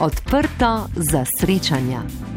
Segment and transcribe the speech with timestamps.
[0.00, 2.29] Odprto za srečanja.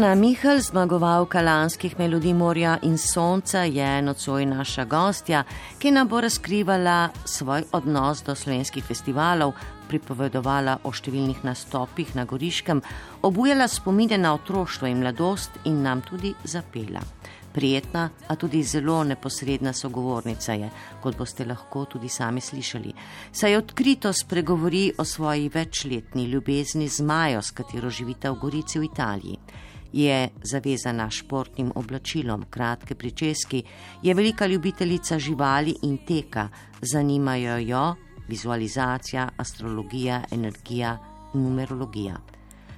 [0.00, 5.42] Tatjana Mihl, zmagovalka lanskih melodij morja in sonca, je nocoj naša gostja,
[5.78, 9.52] ki nam bo razkrivala svoj odnos do slovenskih festivalov,
[9.92, 12.80] pripovedovala o številnih nastopih na Goriškem,
[13.28, 17.04] obujala spomine na otroštvo in mladost in nam tudi zapela.
[17.52, 20.70] Prijetna, a tudi zelo neposredna sogovornica je,
[21.02, 22.94] kot boste lahko tudi sami slišali.
[23.32, 28.88] Saj odkrito spregovori o svoji večletni ljubezni z Majo, s katero živita v Gorici v
[28.88, 29.68] Italiji.
[29.92, 33.62] Je zavezana športnim oblačilom, kratke pričeski,
[34.02, 36.48] je velika ljubiteljica živali in teka,
[36.82, 37.94] zanimajo jo
[38.28, 40.98] vizualizacija, astrologija, energija,
[41.34, 42.16] numerologija.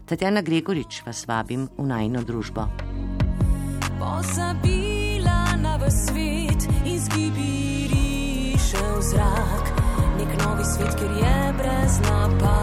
[0.04, 2.66] Tatjana Gregorič vas vabim v najno družbo.
[4.00, 9.64] Pozabila na v svet, izgibi riše v zrak.
[10.18, 12.61] Nek novi svet, kjer je brez napak,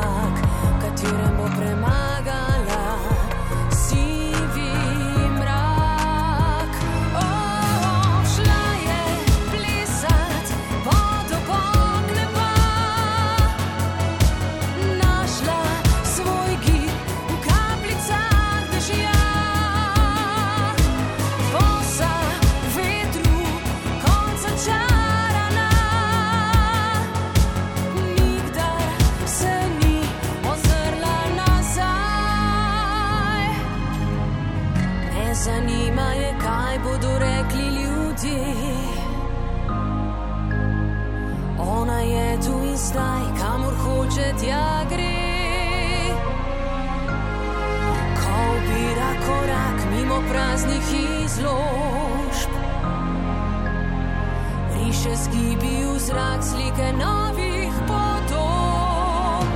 [55.30, 59.48] riše zgibi v zrak slike novih podob.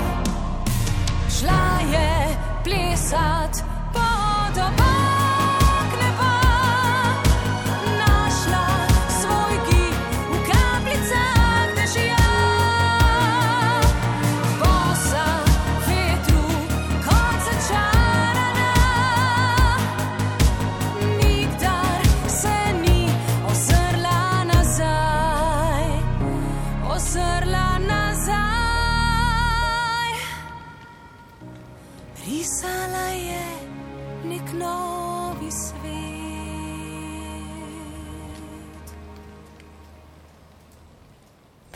[1.29, 3.42] Šla je plesat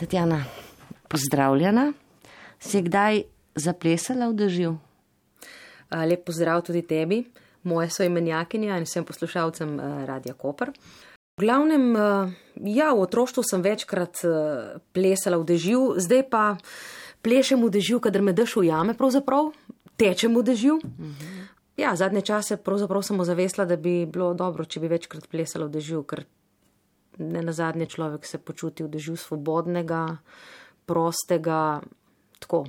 [0.08, 0.44] Tatjana,
[1.08, 1.92] pozdravljena.
[2.58, 3.18] Si kdaj
[3.60, 4.70] zaplesala v dežju?
[5.92, 7.18] Lep pozdrav tudi tebi,
[7.68, 10.72] moje so imenjakinja in vsem poslušalcem eh, Radia Koper.
[11.36, 12.32] V glavnem, eh,
[12.72, 16.56] ja, v otroštvu sem večkrat eh, plesala v dežju, zdaj pa
[17.20, 19.52] plešem v dežju, kadar me dež ujame, pravzaprav
[20.00, 20.80] tečem v dežju.
[21.76, 25.76] Ja, zadnje čase pravzaprav sem ozavesla, da bi bilo dobro, če bi večkrat plesala v
[25.76, 26.24] dežju, ker
[27.18, 30.18] ne na zadnje človek se počuti v dežju svobodnega,
[30.86, 31.80] prostega,
[32.38, 32.66] tako.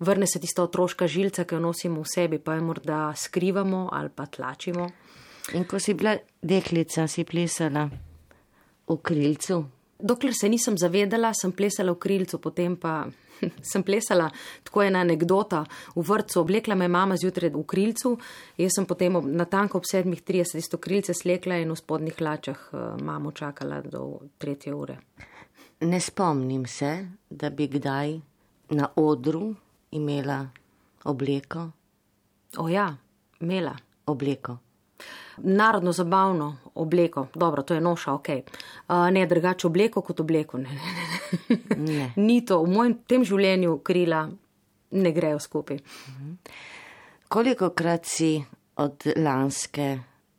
[0.00, 4.10] Vrne se tista otroška žilca, ki jo nosimo v sebi, pa jo morda skrivamo ali
[4.10, 4.88] pa tlačimo.
[5.54, 7.86] In ko si bila deklica, si plesala
[8.88, 9.64] v krilcu.
[9.98, 13.04] Dokler se nisem zavedala, sem plesala v krilcu, potem pa
[13.72, 14.30] sem plesala
[14.64, 15.64] tako ena anekdota
[15.94, 16.40] v vrtu.
[16.40, 18.16] Oblekla me je mama zjutraj v krilcu,
[18.58, 22.68] jaz sem potem ob, na tanko ob 7.30 isto krilce slekla in v spodnjih hlačah
[22.72, 24.98] eh, mamo čakala do tretje ure.
[25.80, 28.20] Ne spomnim se, da bi kdaj
[28.70, 29.54] na odru
[29.90, 30.46] imela
[31.04, 31.70] obleko.
[32.58, 32.96] O ja,
[33.40, 33.76] imela.
[34.06, 34.63] obleko.
[35.36, 38.28] Narodno zabavno obleko, dobro, to je noša, ok.
[38.28, 40.58] Uh, ne drugače obleko kot obleko.
[40.58, 41.92] Ne, ne, ne.
[41.92, 42.12] Ne.
[42.26, 44.28] Ni to, v mojem tem življenju krila
[44.94, 45.78] ne grejo skupaj.
[47.28, 48.44] Koliko krat si
[48.76, 49.98] od lanske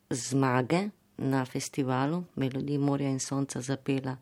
[0.09, 4.17] zmage na festivalu Melodij Morja in Sonca zapela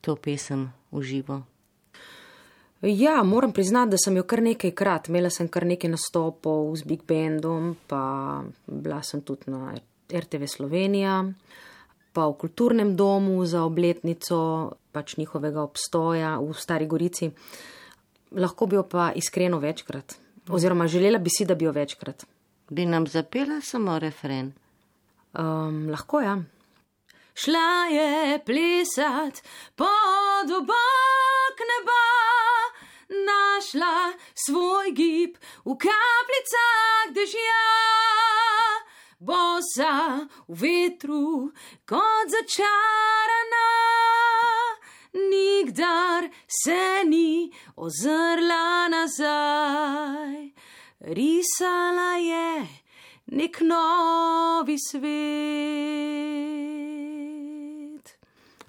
[0.00, 1.42] to pesem v živo?
[2.82, 5.08] Ja, moram priznati, da sem jo kar nekajkrat.
[5.08, 9.76] Imela sem kar nekaj nastopov z Big Bandom, pa bila sem tudi na
[10.10, 11.20] RTV Slovenija,
[12.12, 14.38] pa v kulturnem domu za obletnico
[14.92, 17.30] pač njihovega obstoja v Stari Gorici.
[18.34, 20.16] Lahko bi jo pa iskreno večkrat,
[20.48, 22.26] oziroma želela bi si, da bi jo večkrat.
[22.68, 24.52] Bi nam zapela samo refren?
[25.38, 26.34] Um, lahko ja.
[27.34, 29.42] Šla je plesat
[29.76, 32.31] pod obok neba,
[33.12, 37.68] našla svoj gib v kapljicah dežja.
[39.22, 41.52] Bosa v vetru
[41.86, 43.68] kot začarana,
[45.14, 50.50] nikdar se ni ozrla nazaj,
[51.00, 52.66] risala je
[53.26, 55.02] nek novi svet.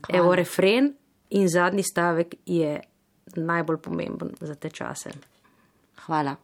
[0.10, 0.94] Evo refren
[1.30, 2.93] in zadnji stavek je
[3.36, 5.12] najbolj pomemben za te čase.
[6.06, 6.36] Hvala.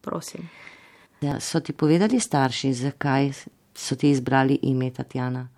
[0.00, 0.48] Prosim.
[1.20, 3.32] Ja, so ti povedali starši, zakaj
[3.74, 5.48] so ti izbrali ime Tatjana?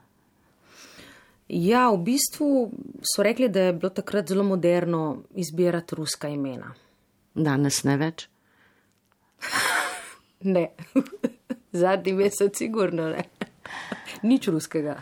[1.49, 2.71] Ja, v bistvu
[3.03, 6.75] so rekli, da je bilo takrat zelo moderno izbirati ruska imena.
[7.35, 8.29] Danes ne več.
[10.41, 10.71] Ne,
[11.83, 13.27] zadnji mesec, sigurno ne.
[14.31, 14.95] Nič ruskega.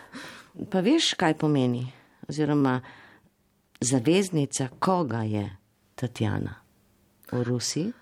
[0.71, 1.85] Pa veš, kaj pomeni?
[2.27, 2.81] Oziroma,
[3.81, 5.57] zaveznica koga je
[5.95, 6.55] Tatjana
[7.33, 7.93] v Rusiji?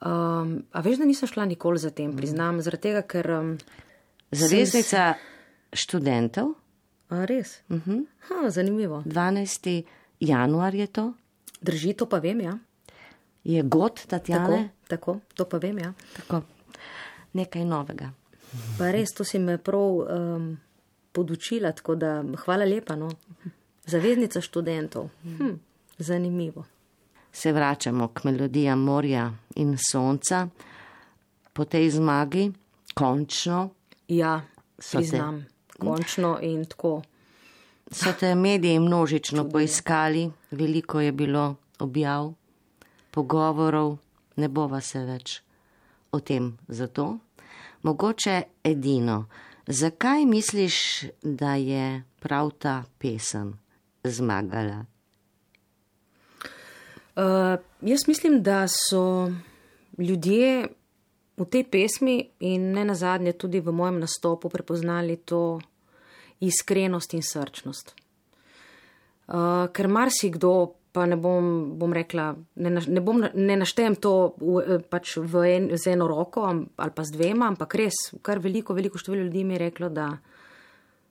[0.00, 3.30] Um, a veš, da nisem šla nikoli za tem, priznam, zaradi tega, ker.
[3.30, 3.58] Um,
[4.30, 5.14] Zaveznica
[5.72, 6.52] študentov,
[7.08, 7.62] a, res?
[7.68, 8.04] Uh -huh.
[8.28, 9.02] ha, zanimivo.
[9.06, 9.82] 12.
[10.20, 11.12] januar je to,
[11.60, 12.58] Drži to, pa vem, ja.
[13.44, 14.68] je god Tako, Tatjane.
[14.88, 15.92] tako, to pa vem, ja.
[16.16, 16.42] Tako.
[17.32, 18.12] Nekaj novega.
[18.78, 20.58] Pa res, to si me prav um,
[21.12, 22.96] podučila, tako da hvala lepa.
[22.96, 23.10] No.
[23.88, 25.08] Zaveznica študentov.
[25.24, 25.56] Hm,
[25.98, 26.64] zanimivo.
[27.32, 29.26] Se vračamo k melodijam morja
[29.56, 30.48] in sonca.
[31.52, 32.52] Po tej zmagi,
[32.94, 33.70] končno,
[34.08, 34.40] Ja,
[34.78, 35.46] So te- priznam,
[35.78, 37.02] končno in tako.
[37.90, 41.42] so te mediji množično poiskali, veliko je bilo
[41.78, 42.32] objav,
[43.10, 43.96] pogovorov,
[44.36, 45.40] ne bova se več
[46.10, 47.18] o tem zato.
[47.82, 49.26] Mogoče edino,
[49.66, 50.76] zakaj misliš,
[51.22, 51.84] da je
[52.20, 53.58] prav ta pesem
[54.04, 54.84] zmagala?
[57.16, 59.30] Uh, jaz mislim, da so
[59.98, 60.68] ljudje
[61.36, 65.60] v tej pesmi in ne nazadnje tudi v mojem nastopu prepoznali to
[66.40, 67.94] iskrenost in srčnost.
[69.28, 73.96] Uh, ker marsikdo, pa ne bom, bom rekla, ne, naš- ne, bom, na- ne naštejem
[73.96, 76.40] to v, eh, pač en, z eno roko
[76.76, 80.18] ali pa z dvema, ampak res, kar veliko, veliko število ljudi mi je reklo, da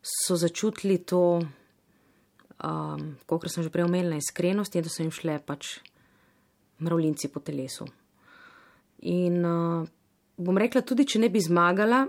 [0.02, 1.42] so začutili to,
[2.64, 5.78] um, kot sem že prej omenila, iskrenost in da so jim šle pač
[6.80, 7.88] mravljinci po telesu.
[9.06, 9.88] In uh,
[10.38, 12.06] bom rekla, tudi če ne bi zmagala,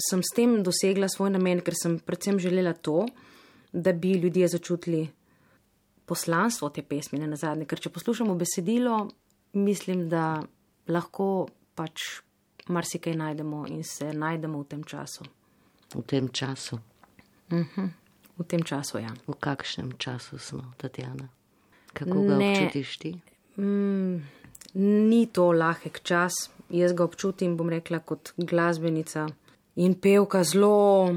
[0.00, 3.04] sem s tem dosegla svoj namen, ker sem predvsem želela to,
[3.72, 5.04] da bi ljudje začutili
[6.08, 7.68] poslanstvo te pesmi na zadnje.
[7.70, 9.04] Ker če poslušamo besedilo,
[9.54, 10.40] mislim, da
[10.90, 11.48] lahko
[11.78, 12.22] pač
[12.70, 15.28] marsikaj najdemo in se najdemo v tem času.
[15.94, 16.78] V tem času,
[18.40, 19.12] V tem času, ja.
[19.28, 21.28] v kakšnem času smo, Tatjana?
[21.92, 22.52] Kako ga Ne.
[22.56, 23.10] občutiš ti?
[23.60, 24.24] Mm,
[25.10, 26.32] ni to lahek čas.
[26.70, 29.26] Jaz ga občutim, bom rekla, kot glasbenica
[29.76, 30.40] in pevka.
[30.44, 31.10] Zelo,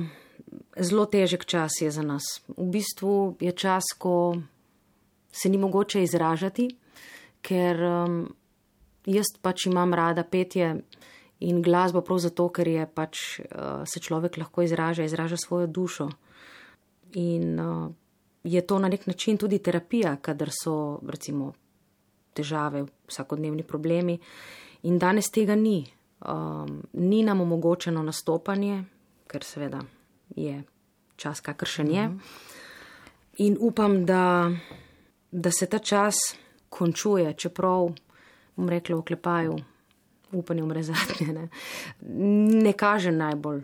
[0.75, 2.41] zelo težek čas je za nas.
[2.57, 4.35] V bistvu je čas, ko
[5.31, 6.67] se ni mogoče izražati,
[7.41, 8.33] ker um,
[9.05, 10.73] jaz pač imam rada petje
[11.39, 16.09] in glasbo prav zato, ker je pač uh, se človek lahko izraža, izraža svojo dušo.
[17.13, 17.91] In uh,
[18.43, 21.53] je to na nek način tudi terapija, kadar so recimo
[22.33, 24.17] težave, vsakodnevni problemi.
[24.83, 25.83] In danes tega ni.
[26.23, 28.83] Um, ni nam omogočeno nastopanje,
[29.27, 29.81] ker seveda
[30.35, 30.61] je
[31.15, 32.09] čas, kakršen je.
[33.37, 34.51] In upam, da,
[35.31, 36.15] da se ta čas
[36.69, 37.89] končuje, čeprav,
[38.55, 39.57] bom rekla, v klepaju,
[40.31, 41.47] upanje umre zadnje, ne,
[42.63, 43.63] ne kaže najbolj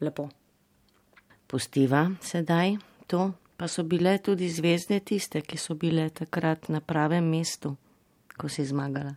[0.00, 0.28] lepo.
[1.48, 2.76] Pustiva sedaj
[3.08, 7.72] to, pa so bile tudi zvezde tiste, ki so bile takrat na pravem mestu,
[8.36, 9.14] ko si zmagala.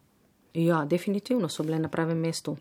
[0.54, 2.56] Ja, definitivno so bile na pravem mestu.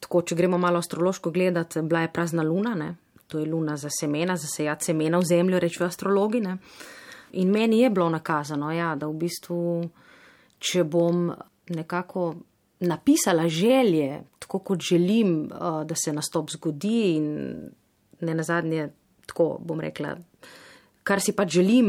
[0.00, 2.94] Tako, če gremo malo astrološko gledati, bila je prazna luna, ne?
[3.26, 6.40] to je luna za semena, za sejat semena v zemljo, rečejo astrologi.
[6.40, 6.56] Ne?
[7.40, 9.60] In meni je bilo nakazano, ja, da v bistvu,
[10.58, 11.30] če bom
[11.72, 12.34] nekako
[12.84, 17.26] napisala želje, tako kot želim, uh, da se nastop zgodi in
[18.20, 18.88] ne nazadnje
[19.26, 20.16] tako bom rekla,
[21.04, 21.88] kar si pač želim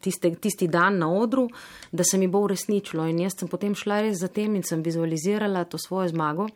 [0.00, 1.46] tiste, tisti dan na odru,
[1.92, 3.06] da se mi bo uresničilo.
[3.06, 6.48] In jaz sem potem šla res za tem in sem vizualizirala to svojo zmago.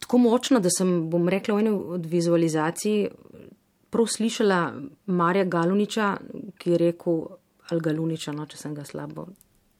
[0.00, 3.08] Tako močno, da sem, bom rekla, v eni od vizualizacij
[3.90, 4.60] prav slišala
[5.06, 6.14] Marja Galuniča,
[6.58, 7.22] ki je rekel,
[7.70, 9.26] ali Galuniča, no, če sem ga slabo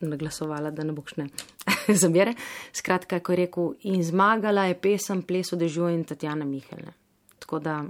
[0.00, 1.28] naglasovala, da ne bo šne
[2.02, 2.34] zabere.
[2.76, 6.96] Skratka, ko je rekel, in zmagala je pesem Ples v dežju in Tatjana Mihelne.
[7.40, 7.80] Tako da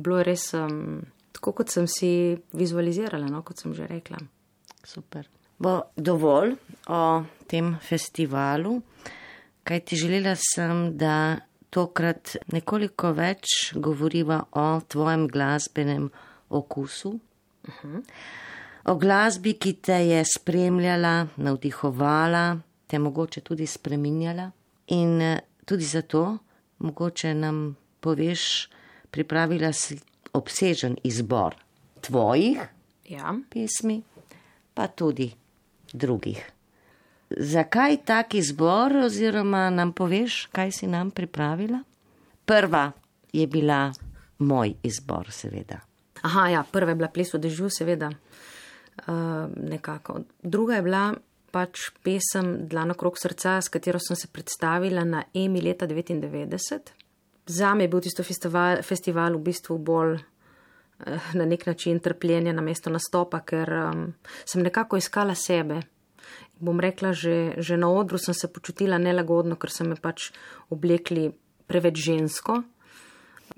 [0.00, 1.00] bilo je res um,
[1.36, 2.10] tako, kot sem si
[2.56, 4.20] vizualizirala, no, kot sem že rekla.
[4.84, 5.28] Super.
[5.60, 6.56] Bo dovolj
[6.88, 7.00] o
[7.50, 8.78] tem festivalu,
[9.64, 11.38] kaj ti želela sem, da
[11.70, 16.08] tokrat nekoliko več govoriva o tvojem glasbenem
[16.48, 17.18] okusu.
[17.68, 18.02] Uh -huh
[18.84, 24.50] o glasbi, ki te je spremljala, navdihovala, te mogoče tudi spreminjala.
[24.96, 26.38] In eh, tudi zato,
[26.78, 28.68] mogoče nam poveš,
[29.10, 29.72] pripravila
[30.32, 31.56] obsežen izbor
[32.00, 32.58] tvojih
[33.08, 33.34] ja.
[33.50, 34.02] pesmi,
[34.74, 35.30] pa tudi
[35.92, 36.40] drugih.
[37.30, 41.82] Zakaj tak izbor, oziroma nam poveš, kaj si nam pripravila?
[42.44, 42.90] Prva
[43.32, 43.92] je bila
[44.38, 45.78] moj izbor, seveda.
[46.22, 48.10] Aha, ja, prva je bila ples v dežju, seveda.
[48.10, 49.12] Eh,
[49.56, 50.20] nekako.
[50.42, 51.04] Druga je bila
[51.50, 56.92] pač pesem Dlano krok srca, s katero sem se predstavila na EMI leta 99.
[57.50, 62.62] Zame je bil tisto festival, festival v bistvu bolj eh, na nek način trpljenja na
[62.62, 64.04] mesto nastopa, ker um,
[64.44, 65.80] sem nekako iskala sebe.
[66.60, 70.30] Bom rekla, že, že na odru sem se počutila nelagodno, ker so me pač
[70.70, 71.30] oblekli
[71.66, 72.60] preveč žensko.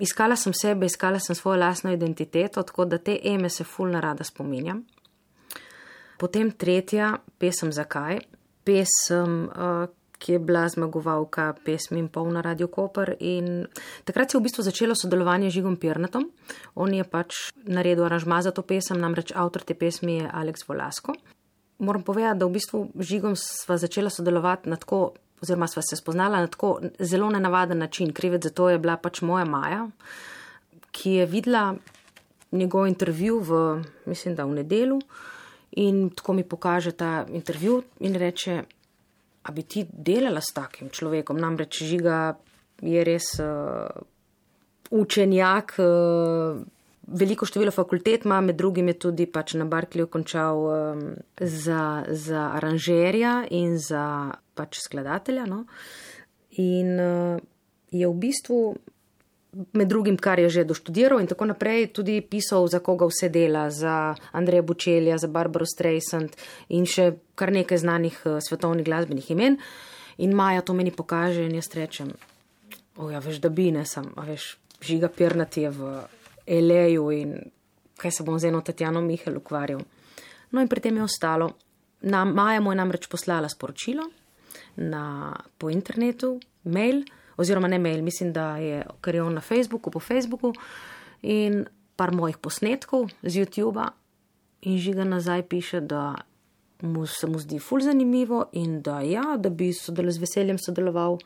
[0.00, 4.24] Iskala sem sebe, iskala sem svojo lasno identiteto, tako da te eme se fulna rada
[4.24, 4.86] spominjam.
[6.18, 8.22] Potem tretja pesem Zakaj,
[8.64, 9.90] pesem, uh,
[10.22, 13.16] ki je bila zmagovalka pesmi in pol na Radio Koper.
[13.18, 13.66] In
[14.06, 16.28] takrat se je v bistvu začelo sodelovanje z Žigom Pirnatom.
[16.78, 21.16] On je pač naredil aranžma za to pesem, namreč avtor te pesmi je Aleks Volasko.
[21.82, 26.44] Moram povedati, da v bistvu Žigom sva začela sodelovati na tako, oziroma sva se spoznala
[26.44, 28.12] na tako zelo nenavaden način.
[28.14, 29.88] Krivec za to je bila pač moja Maja,
[30.94, 31.74] ki je videla
[32.52, 35.00] njegov intervju v, mislim, da v nedelu.
[35.82, 38.62] In tako mi pokaže ta intervju in reče,
[39.42, 42.36] a bi ti delala s takim človekom, namreč žiga
[42.82, 43.90] je res uh,
[44.90, 46.62] učenjak, uh,
[47.12, 51.02] veliko število fakultet ima, med drugim je tudi pač na Barkliju končal um,
[51.40, 55.46] za, za aranžerja in za pač skladatelja.
[55.46, 55.64] No?
[56.62, 57.38] In uh,
[57.90, 58.62] je v bistvu
[59.52, 63.70] med drugim, kar je že doštudiral in tako naprej, tudi pisal, za koga vse dela,
[63.70, 66.36] za Andreja Bučelja, za Barbaro Streisand
[66.68, 69.58] in še kar nekaj znanih uh, svetovnih glasbenih imen.
[70.18, 72.12] In Maja to meni pokaže in jaz rečem,
[72.96, 75.92] oja, veš, da bi ne sem, a veš, žiga pernati je v
[76.46, 77.36] Eleju in
[77.96, 79.82] kaj se bom z eno Tatjano Mihel ukvarjal.
[80.52, 81.52] No in pri tem je ostalo.
[82.02, 84.08] Na Maja mu je namreč poslala sporočilo
[84.76, 87.04] na, po internetu, mail
[87.36, 90.52] oziroma ne mail, mislim, da je, ker je on na Facebooku, po Facebooku
[91.22, 91.64] in
[91.96, 93.92] par mojih posnetkov z YouTuba
[94.62, 96.14] in žiga nazaj piše, da
[96.82, 101.18] mu se mu zdi ful zanimivo in da ja, da bi sodel z veseljem sodeloval.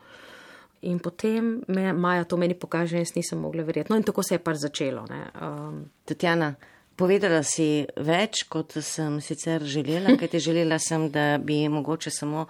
[0.81, 3.91] In potem me Maja to meni pokaže, jaz nisem mogla verjeti.
[3.91, 5.05] No in tako se je pač začelo.
[5.41, 6.53] Um, Tatjana,
[6.95, 12.45] povedala si več, kot sem sicer želela, kaj ti želela sem, da bi mogoče samo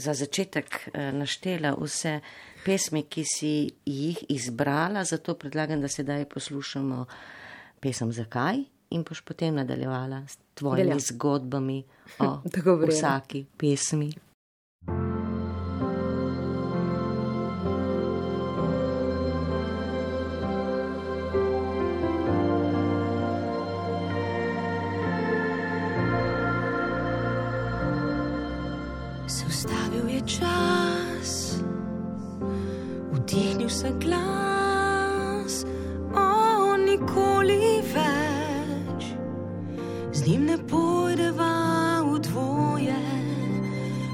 [0.00, 2.20] za začetek eh, naštela vse
[2.64, 3.52] pesmi, ki si
[3.86, 7.04] jih izbrala, zato predlagam, da sedaj poslušamo
[7.80, 10.98] pesem Zakaj in boš potem nadaljevala s tvojimi Velja.
[10.98, 11.82] zgodbami
[12.18, 12.40] o
[12.90, 14.12] vsaki pesmi.
[33.80, 35.64] Se glas,
[36.14, 39.06] o nikoli več,
[40.12, 41.54] z njim ne pojdeva
[42.04, 42.98] v dvoje,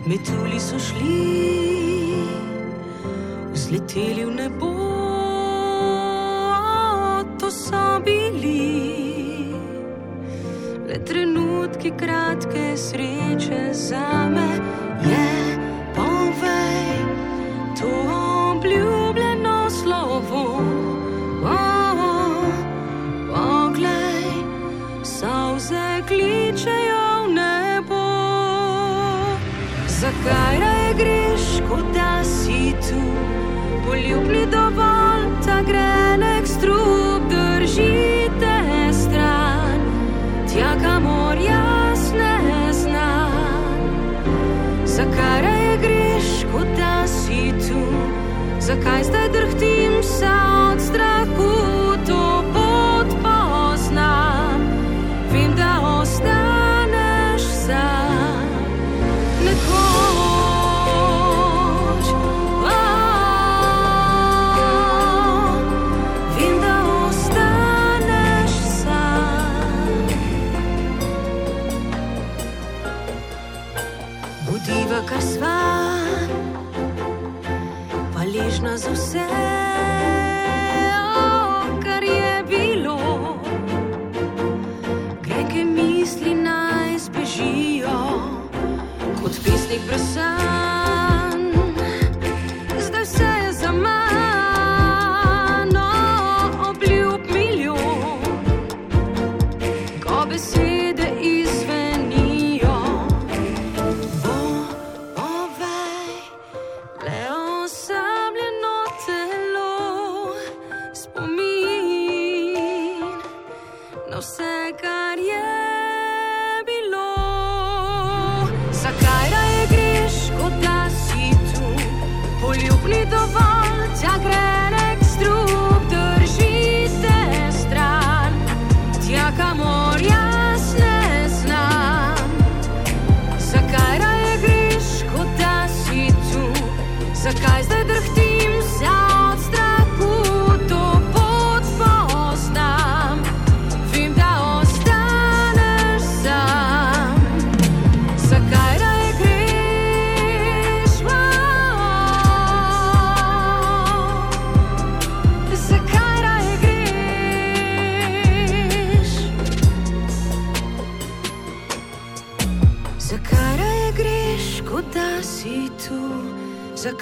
[0.07, 2.21] metuli so šli,
[3.55, 4.71] zleteli v nebo,
[7.41, 8.63] to so bili
[10.87, 14.49] le trenutki kratke sreče za me.
[15.07, 15.56] Yeah.
[34.11, 38.57] ljubili dovolj, ta grenek strup držite
[38.93, 39.81] stran,
[40.53, 43.77] tja kamor jaz ne znam.
[44.85, 47.83] Zakaj je greš, kot da si tu,
[48.61, 49.66] zakaj zdaj drhti?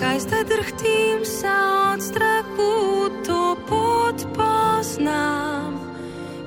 [0.05, 1.49] Zakaj zdaj drhtim se
[1.93, 5.81] od strahu, to pot poznam?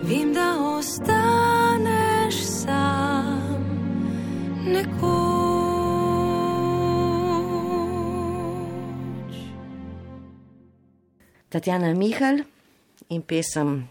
[0.04, 3.66] Vem, da ostaneš sam
[4.66, 4.98] nekoč.
[11.50, 12.38] Tatjana Mihal
[13.10, 13.90] in pesem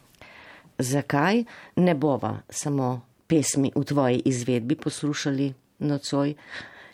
[0.79, 1.45] Zakaj
[1.77, 6.35] ne bova samo pesmi v tvoji izvedbi poslušali nocoj,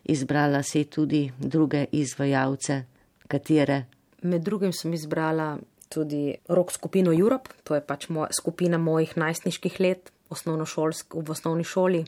[0.05, 2.83] izbrala si tudi druge izvajalce,
[3.29, 3.85] katere
[4.23, 5.57] Med drugim sem izbrala
[5.89, 11.65] tudi rok skupino Europe, to je pač moja skupina mojih najstniških let osnovnošolsk, v osnovni
[11.65, 12.05] šoli.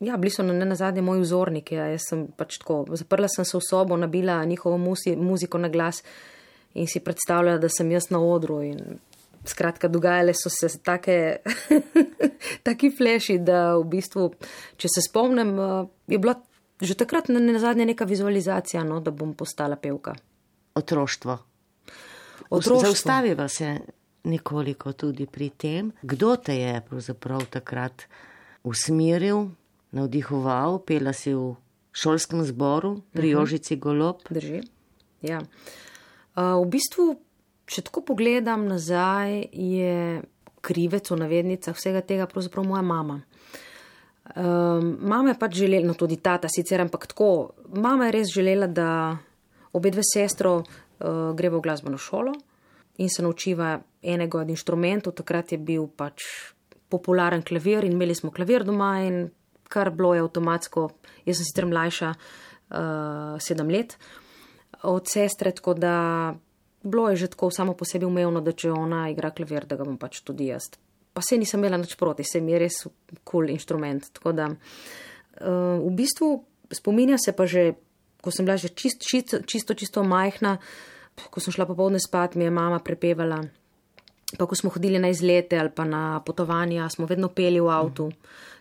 [0.00, 1.74] Ja, bili so na ne nazadnje moji vzorniki.
[1.74, 5.68] Ja, jaz sem pač tako, zaprla sem se v sobo, nabila njihovo musi, muziko na
[5.68, 6.04] glas
[6.74, 8.60] in si predstavljala, da sem jaz na odru.
[8.62, 9.00] In,
[9.44, 11.40] skratka, dogajale so se take,
[12.68, 14.28] taki fleši, da v bistvu,
[14.76, 15.82] če se spomnim, eh,
[16.14, 16.36] je bila
[16.80, 20.14] že takrat na ne nazadnje neka vizualizacija, no, da bom postala pevka.
[20.74, 21.38] otroštvo.
[22.50, 22.80] Otroštvo.
[22.80, 23.78] Zaustaviva se
[24.24, 28.04] nekoliko tudi pri tem, kdo te je pravzaprav takrat
[28.64, 29.48] usmeril,
[29.92, 31.54] navdihoval, pela si v
[31.92, 33.32] šolskem zboru pri Mhm.
[33.32, 34.16] Jožici Golob.
[34.30, 34.60] Drži.
[35.22, 35.38] Ja.
[36.36, 37.20] Uh, v bistvu,
[37.66, 40.22] če tako pogledam nazaj, je
[40.60, 43.22] krivec v navednicah vsega tega pravzaprav moja mama.
[44.36, 48.68] Um, mama je pač želela, no tudi tata sicer, ampak tako, mama je res želela,
[48.70, 49.18] da
[49.72, 52.34] obe dve sestro uh, greva v glasbeno šolo
[53.02, 55.16] in se naučiva enega od inštrumentov.
[55.18, 56.22] Takrat je bil pač
[56.90, 59.30] popularen klavir in imeli smo klavir doma in
[59.70, 60.88] kar bilo je avtomatsko.
[61.26, 63.96] Jaz sem sicer mlajša, uh, sedem let
[64.82, 66.34] od sestre, tako da
[66.82, 69.84] bilo je že tako samo po sebi umevno, da če ona igra klavir, da ga
[69.84, 70.70] bom pač tudi jaz.
[71.20, 74.06] Pa se nisem imela nič proti, se mi je res kul cool inštrument.
[74.16, 76.32] Tako da uh, v bistvu
[76.72, 77.74] spominja se pa že,
[78.24, 80.56] ko sem bila že čist, čist, čisto, čisto majhna,
[81.28, 83.42] ko sem šla popovdne spat, mi je mama prepevala.
[84.38, 88.08] Pa ko smo hodili na izlete ali pa na potovanja, smo vedno peli v avtu.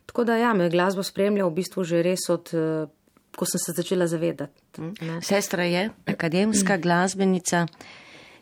[0.10, 2.92] Tako da ja, me glasbo spremlja v bistvu že res od, eh,
[3.40, 4.84] ko sem se začela zavedati.
[5.00, 5.22] ne.
[5.24, 7.68] Sestra je akademska glasbenica,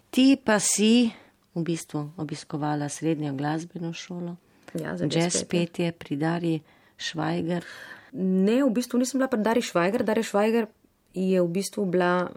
[0.09, 1.11] ti pa si
[1.57, 4.35] v bistvu obiskovala srednjo glasbeno šolo,
[4.75, 6.61] Ja, jazz petje pri Darji
[6.97, 7.65] Švajger.
[8.13, 10.03] Ne, v bistvu nisem bila pri Dari Švajger.
[10.03, 10.67] Dari Švajger
[11.13, 12.27] je v bistvu bila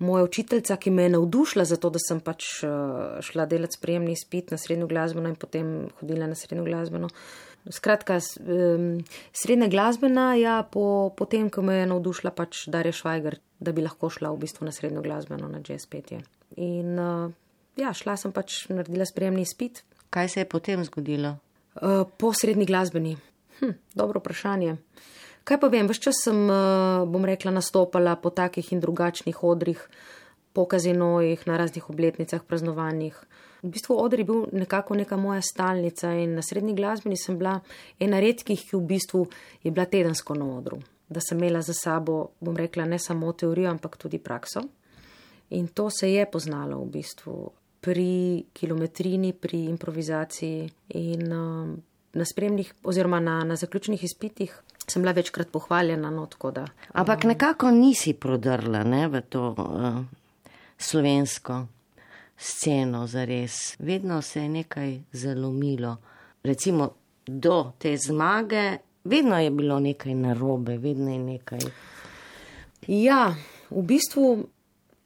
[0.00, 4.12] moja učiteljica, ki me je navdušila za to, da sem pač eh, šla delati sprejemni
[4.12, 7.08] izpit na srednjo glasbeno in potem hodila na srednjo glasbeno.
[7.68, 8.16] Skratka,
[9.36, 14.08] srednja glasbena, ja, po, potem, ko me je navdušila pač Darja Švajger, da bi lahko
[14.08, 16.22] šla v bistvu na srednjo glasbeno, na jazz petje.
[16.56, 17.36] In eh,
[17.80, 19.82] ja, šla sem pač naredila sprejemni izpit.
[20.10, 21.36] Kaj se je potem zgodilo?
[21.74, 23.16] Uh, po srednji glasbeni.
[23.60, 24.76] Hm, dobro vprašanje.
[25.44, 29.80] Kaj pa vem, vse čas sem, eh, bom rekla, nastopala po takih in drugačnih odrih,
[30.52, 33.16] po kazinojih, na raznih obletnicah, praznovanjih.
[33.62, 37.60] V bistvu odr je bil nekako neka moja stalnica in na srednji glasbeni sem bila
[38.00, 39.26] ena redkih, ki v bistvu
[39.62, 40.80] je bila tedensko na odru.
[41.08, 44.60] Da sem imela za sabo, bom rekla, ne samo teorijo, ampak tudi prakso.
[45.50, 51.68] In to se je poznalo v bistvu pri kilometrini, pri improvizaciji in uh,
[52.12, 56.10] na spremnih oziroma na, na zaključnih izpitih sem bila večkrat pohvaljena.
[56.10, 60.04] No, da, Ampak nekako nisi prodrla ne, v to uh,
[60.78, 61.66] slovensko
[62.36, 63.76] sceno za res.
[63.78, 65.96] Vedno se je nekaj zalomilo.
[66.42, 66.90] Recimo
[67.26, 71.58] do te zmage, vedno je bilo nekaj narobe, vedno je nekaj.
[72.88, 73.34] Ja,
[73.70, 74.48] v bistvu,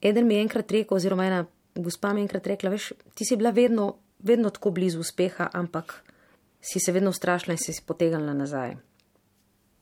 [0.00, 3.36] eden mi je enkrat rekel, oziroma ena gospa mi je enkrat rekla, veš, ti si
[3.36, 6.02] bila vedno, vedno tako blizu uspeha, ampak
[6.60, 8.76] si se vedno strašila in si si potegnila nazaj.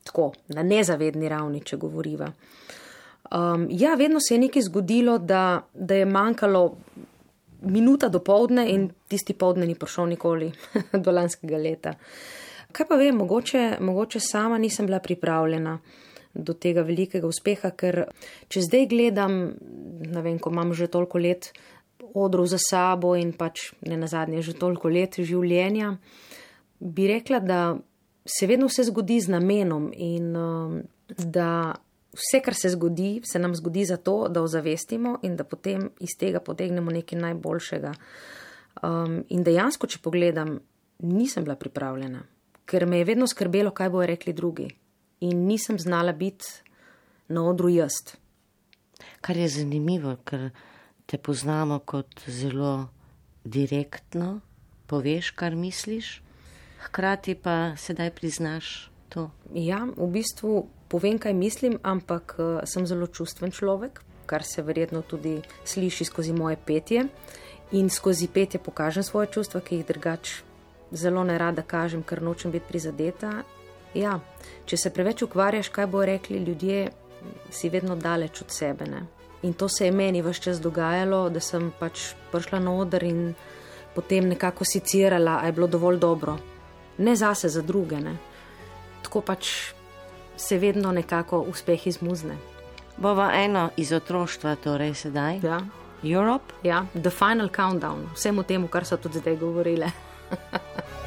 [0.03, 2.27] Tako, na nezavedni ravni, če govoriva.
[3.31, 6.77] Um, ja, vedno se je nekaj zgodilo, da, da je manjkalo
[7.61, 10.51] minuta do povdne in tisti povdne ni prišel nikoli
[11.05, 11.93] do lanskega leta.
[12.71, 15.77] Kaj pa vem, mogoče, mogoče sama nisem bila pripravljena
[16.33, 17.99] do tega velikega uspeha, ker
[18.49, 19.37] če zdaj gledam,
[20.09, 21.51] ne vem, ko imam že toliko let
[22.13, 25.97] odrov za sabo in pač ne nazadnje že toliko let življenja,
[26.79, 27.77] bi rekla, da
[28.25, 30.81] se vedno vse zgodi z namenom in um,
[31.17, 31.73] da
[32.13, 36.39] vse, kar se zgodi, se nam zgodi zato, da ozavestimo in da potem iz tega
[36.39, 37.93] potegnemo nekaj najboljšega.
[38.83, 40.57] Um, in dejansko, če pogledam,
[41.03, 42.23] nisem bila pripravljena,
[42.65, 44.69] ker me je vedno skrbelo, kaj bojo rekli drugi.
[45.23, 46.45] In nisem znala biti
[47.27, 48.13] na odru jaz.
[49.21, 50.49] Kar je zanimivo, ker
[51.05, 52.87] te poznamo kot zelo
[53.43, 54.39] direktno,
[54.87, 56.21] poveš, kar misliš,
[56.85, 59.29] hkrati pa sedaj priznaš to.
[59.53, 65.01] Ja, v bistvu povem, kaj mislim, ampak uh, sem zelo čustven človek, kar se verjetno
[65.01, 67.07] tudi sliši skozi moje petje.
[67.73, 70.33] In skozi petje pokažem svoje čustva, ki jih drugač
[70.93, 73.31] zelo ne rada kažem, ker nočem biti prizadeta.
[73.93, 74.19] Ja,
[74.65, 76.91] če se preveč ukvarjaš, kaj bo rekli ljudje,
[77.49, 78.85] si vedno daleč od sebe.
[78.89, 79.05] Ne?
[79.43, 83.33] In to se je meni vse čas dogajalo, da sem pač prišla na oder in
[83.95, 86.37] potem nekako sicirala, a je bilo dovolj dobro.
[86.97, 87.99] Ne zase, za druge.
[87.99, 88.17] Ne?
[89.03, 89.73] Tako pač
[90.37, 92.37] se vedno nekako uspeh izmuzne.
[92.97, 95.39] Bova eno iz otroštva, torej sedaj.
[95.43, 95.61] Ja.
[96.03, 96.53] Europe.
[96.63, 99.91] Ja, the final countdown, vsemu temu, kar so tudi zdaj govorile.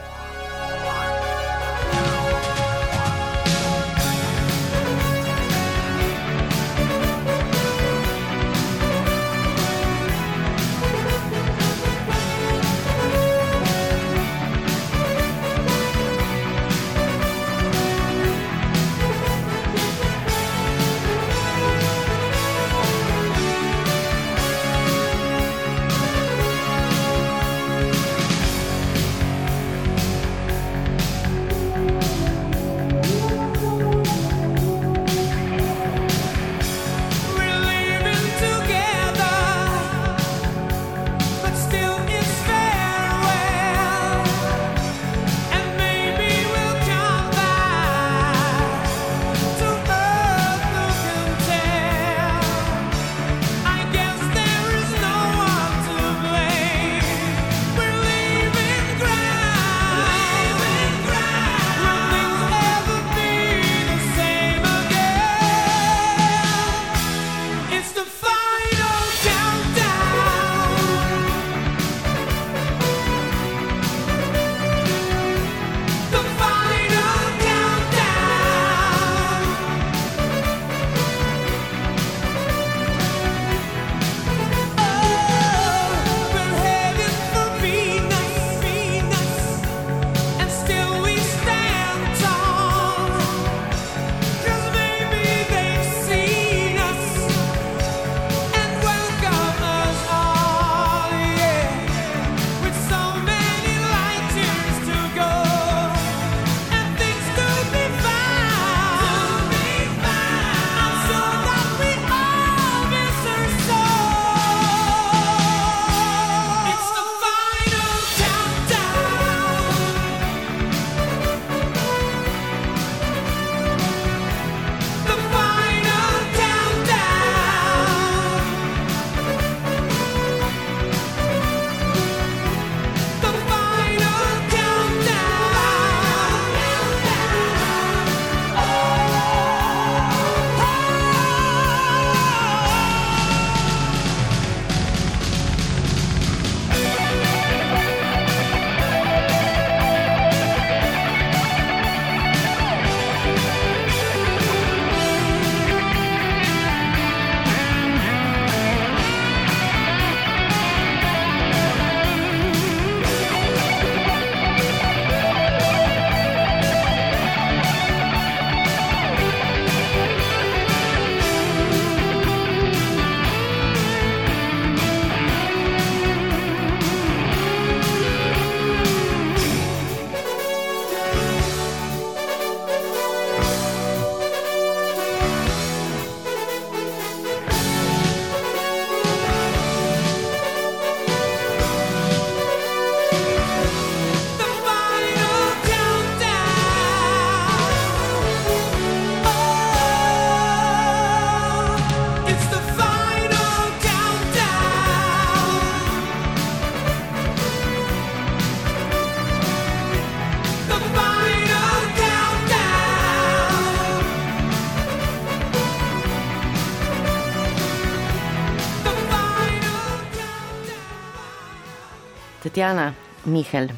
[222.46, 222.92] Tatjana
[223.24, 223.68] Mihel,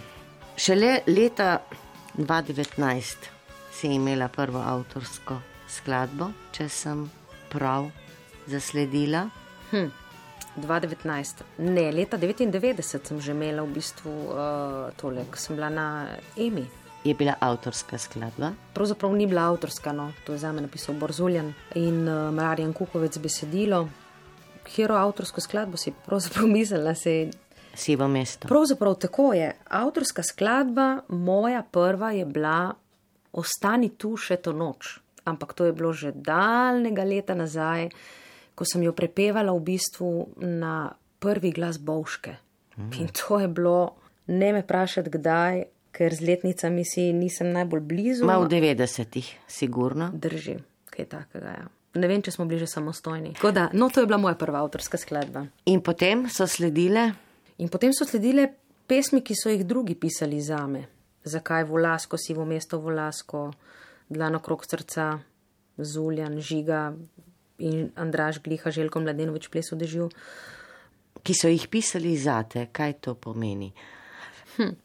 [0.56, 1.62] šele leta
[2.16, 3.16] 2019
[3.72, 5.38] si imela prvo avtorsko
[5.72, 7.06] skladbo, če sem
[7.48, 7.88] prav
[8.44, 9.22] zasledila.
[9.70, 9.88] Hm.
[10.60, 15.88] 2019, ne, leta 99 sem že imela v bistvu uh, tole, ko sem bila na
[16.36, 16.68] EMI.
[17.08, 18.52] Je bila avtorska skladba?
[18.76, 23.16] Pravzaprav ni bila avtorska, no, to je za me napisal Borzuljan in uh, Marjan Kukovec
[23.16, 23.86] besedilo.
[24.76, 27.30] Hero avtorsko skladbo si pravzaprav mislila, se
[27.78, 28.48] Sivo mesto.
[28.50, 29.52] Pravzaprav tako je.
[29.70, 32.74] Avtorska skladba, moja prva je bila
[33.32, 34.98] Ostani tu še to noč.
[35.28, 37.90] Ampak to je bilo že daljnega leta nazaj,
[38.58, 40.10] ko sem jo prepevala v bistvu
[40.40, 40.90] na
[41.22, 42.34] prvi glas Bovške.
[42.78, 42.92] Mm.
[42.98, 43.94] In to je bilo,
[44.26, 45.62] ne me vprašati kdaj,
[45.94, 48.26] ker z letnicami si nisem najbolj blizu.
[48.26, 50.10] Ma v 90-ih, sigurno.
[50.14, 50.58] Drži,
[50.90, 51.54] kaj takega.
[51.62, 51.66] Ja.
[51.98, 53.36] Ne vem, če smo bili že samostojni.
[53.38, 55.46] Da, no, to je bila moja prva avtorska skladba.
[55.70, 57.27] In potem so sledile?
[57.58, 58.46] In potem so sledile
[58.86, 60.84] pesmi, ki so jih drugi pisali za me.
[61.24, 63.50] Zakaj Volasko, sivo mesto Volasko,
[64.08, 65.18] Dlano krok srca,
[65.78, 66.92] Zuljan, Žiga
[67.58, 70.08] in Andraš Gliha, Željko Mladenovič ples v dežju.
[71.22, 73.72] Ki so jih pisali zate, kaj to pomeni?
[74.56, 74.76] Hm.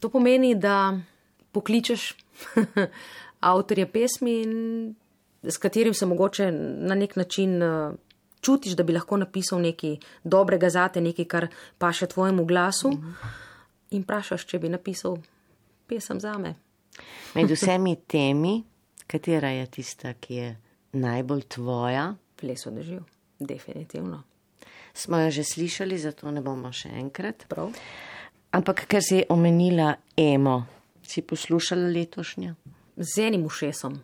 [0.00, 0.92] To pomeni, da
[1.52, 2.12] pokličeš
[3.52, 4.36] avtorje pesmi,
[5.42, 7.94] s katerim se mogoče na nek način uh,
[8.42, 12.98] čutiš, da bi lahko napisal nekaj dobrega zate, nekaj, kar pa še tvojemu glasu, mm
[12.98, 13.38] -hmm.
[13.90, 15.18] in vprašaš, če bi napisal
[15.86, 16.54] pesem za me.
[17.34, 18.62] Med vsemi temi,
[19.06, 20.56] katera je tista, ki je
[20.92, 22.14] najbolj tvoja?
[22.36, 23.02] Ples odživ,
[23.38, 24.22] definitivno.
[24.94, 27.46] Smo jo že slišali, zato ne bomo še enkrat.
[27.48, 27.72] Prav.
[28.52, 30.66] Ampak, ker si omenila emo,
[31.02, 32.54] si poslušala letošnjo?
[32.96, 33.96] Z enim ušesom.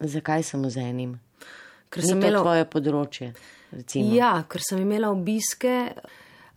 [0.00, 1.20] Zakaj samo z enim?
[1.90, 3.32] Ker sem imela tvoje področje.
[3.70, 4.14] Recimo.
[4.14, 5.74] Ja, ker sem imela obiske,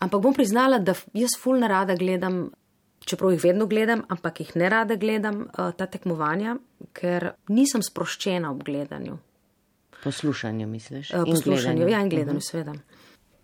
[0.02, 2.48] ampak bom priznala, da jaz ful narada gledam,
[3.06, 6.58] čeprav jih vedno gledam, ampak jih ne rada gledam, ta tekmovanja,
[6.98, 9.20] ker nisem sproščena ob gledanju.
[10.04, 11.14] Poslušanju, misliš?
[11.14, 12.52] Poslušanju, ja, in gledanju, uh -huh.
[12.52, 12.74] seveda.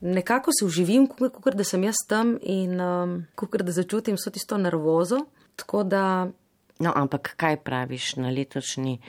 [0.01, 4.57] Nekako se uživim, kot da sem jaz tam in um, kot da začutim vso tisto
[4.57, 5.25] nervozo.
[5.85, 6.27] Da...
[6.79, 8.99] No, ampak kaj praviš na letošnji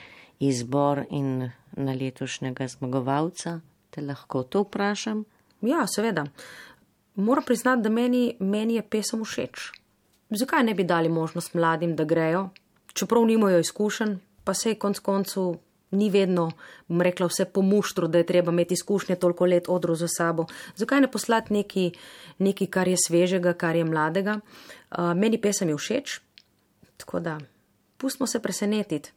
[0.41, 3.59] izbor in na letošnjega zmagovalca?
[3.89, 5.23] Te lahko to vprašam?
[5.61, 6.25] Ja, seveda.
[7.15, 9.71] Moram priznati, da meni, meni je pesem všeč.
[10.29, 12.49] Zakaj ne bi dali možnost mladim, da grejo,
[12.93, 15.57] čeprav nimajo izkušenj, pa se konc koncu
[15.91, 16.51] ni vedno,
[16.87, 20.45] bom rekla, vse po muštru, da je treba imeti izkušnje toliko let odru za sabo.
[20.75, 21.89] Zakaj ne poslati nekaj,
[22.39, 24.39] nekaj, kar je svežega, kar je mladega?
[24.39, 26.19] Uh, meni pesem je všeč,
[26.97, 27.37] tako da
[27.97, 29.11] pustimo se presenetiti.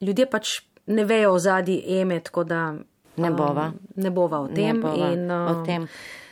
[0.00, 2.74] Ljudje pač ne vejo o zadnji eme, tako da.
[3.16, 3.70] Ne bova.
[3.72, 4.80] Um, ne bova o tem.
[4.80, 5.86] Bova in, um, o tem.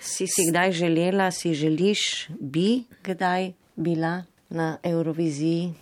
[0.05, 5.73] Si si kdaj želela, si želiš, bi kdaj bila na Euroviziji?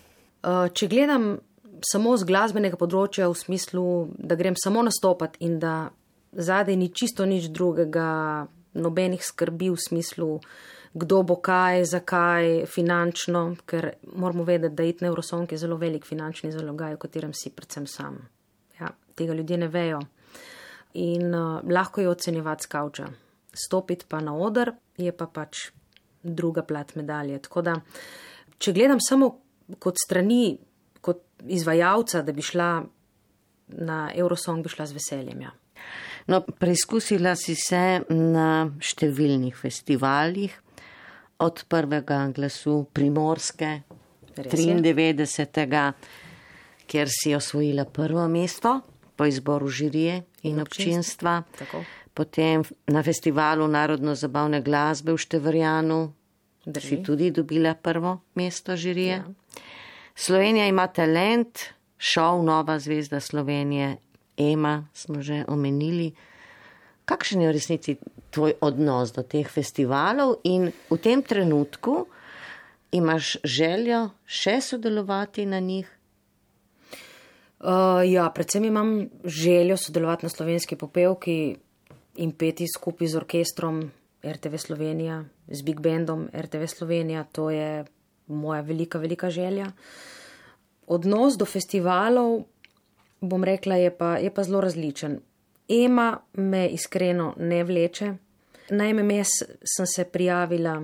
[0.43, 1.35] Uh, če gledam
[1.83, 5.91] samo z glasbenega področja, v smislu, da grem samo nastopati in da
[6.31, 10.29] zadej ni čisto nič drugega, nobenih skrbi v smislu,
[10.93, 16.51] kdo bo kaj, zakaj, finančno, ker moramo vedeti, da itne Eurosong je zelo velik finančni
[16.53, 18.19] zalogaj, v katerem si predvsem sam.
[18.79, 20.01] Ja, tega ljudje ne vejo.
[20.93, 23.07] In uh, lahko je ocenjevati skavča.
[23.53, 25.71] Stopiti pa na oder je pa pač
[26.23, 27.39] druga plat medalje.
[27.41, 27.75] Tako da,
[28.57, 29.31] če gledam samo
[29.79, 30.57] kot strani
[31.01, 32.69] kot izvajalca, da bi šla
[33.83, 35.41] na Eurosong, bi šla z veseljem.
[35.41, 35.51] Ja.
[36.31, 40.53] No, preizkusila si se na številnih festivalih,
[41.43, 43.81] od prvega glasu Primorske,
[44.37, 45.91] 93.
[46.87, 48.79] kjer si osvojila prvo mesto
[49.15, 51.83] po izboru žirije in občinstva, Tako.
[52.13, 56.13] potem na festivalu narodno-zabavne glasbe v Števrjanu,
[56.79, 59.13] si tudi dobila prvo mesto žirije.
[59.13, 59.23] Ja.
[60.15, 61.59] Slovenija ima talent,
[61.97, 63.97] šov Nova zvezda Slovenije,
[64.37, 66.13] Ema smo že omenili.
[67.05, 67.97] Kakšen je v resnici
[68.33, 72.07] tvoj odnos do teh festivalov in v tem trenutku
[72.93, 75.89] imaš željo še sodelovati na njih?
[77.63, 81.55] Uh, ja, predvsem imam željo sodelovati na slovenski popevki
[82.15, 83.83] in peti skupaj z orkestrom
[84.23, 87.23] RTV Slovenija, z Big Bandom RTV Slovenija.
[87.31, 87.85] To je
[88.27, 89.71] moja velika, velika želja.
[90.87, 92.43] Odnos do festivalov,
[93.21, 95.19] bom rekla, je pa, je pa zelo različen.
[95.69, 98.13] Ema me iskreno ne vleče.
[98.69, 99.29] Na MMS
[99.75, 100.81] sem se prijavila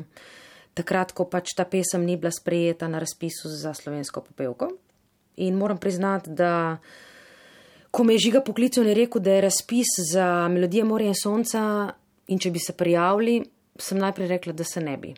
[0.73, 4.69] takrat, ko pač ta pesem ni bila sprejeta na razpisu za slovensko popevko.
[5.37, 6.77] In moram priznati, da
[7.91, 11.63] ko me je žiga poklical in rekel, da je razpis za melodije Morja in Sonca
[12.27, 13.41] in če bi se prijavili,
[13.79, 15.15] sem najprej rekla, da se ne bi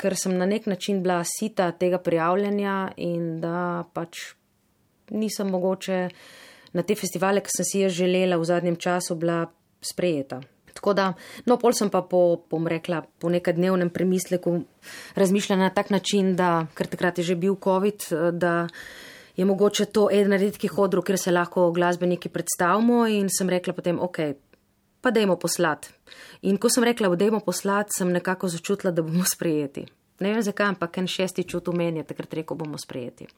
[0.00, 4.18] ker sem na nek način bila sita tega prijavljanja in da pač
[5.10, 6.08] nisem mogoče
[6.76, 9.46] na te festivale, ki sem si jaz želela v zadnjem času, bila
[9.80, 10.42] sprejeta.
[10.76, 11.06] Tako da,
[11.48, 14.58] no, pol sem pa po, bom rekla, po nekadnevnem premisleku
[15.16, 18.66] razmišljala na tak način, da, ker takrat je že bil COVID, da
[19.36, 24.00] je mogoče to eden redkih odrov, kjer se lahko glasbeniki predstavimo in sem rekla potem,
[24.00, 24.18] ok,
[25.00, 25.88] pa dajmo poslati.
[26.42, 29.86] In ko sem rekla, dajmo poslati, sem nekako začutila, da bomo sprejeti.
[30.20, 33.28] Ne vem zakaj, ampak en šesti čut v meni je takrat rekel, bomo sprejeti.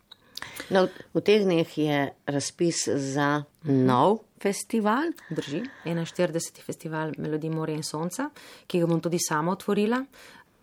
[0.68, 5.14] No, v teh dneh je razpis za nov festival.
[5.32, 6.60] Drži, 41.
[6.60, 8.28] festival Melodij Morja in Sonca,
[8.66, 10.02] ki ga bom tudi sama otvorila.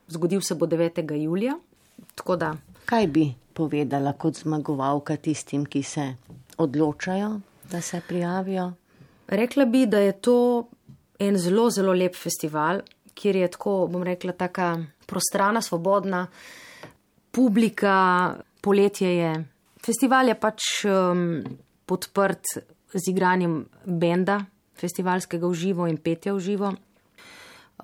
[0.07, 1.01] Zgodil se bo 9.
[1.17, 1.57] julija.
[2.85, 6.05] Kaj bi povedala kot zmagovalka tistim, ki se
[6.57, 7.39] odločajo,
[7.71, 8.73] da se prijavijo?
[9.27, 10.67] Rekla bi, da je to
[11.19, 16.27] en zelo, zelo lep festival, kjer je tako, bom rekla, taka prostrana, svobodna
[17.31, 19.33] publika, poletje je.
[19.85, 21.43] Festival je pač um,
[21.85, 22.57] podprt
[22.89, 24.39] z igranjem benda,
[24.73, 26.71] festivalskega v živo in petja v živo.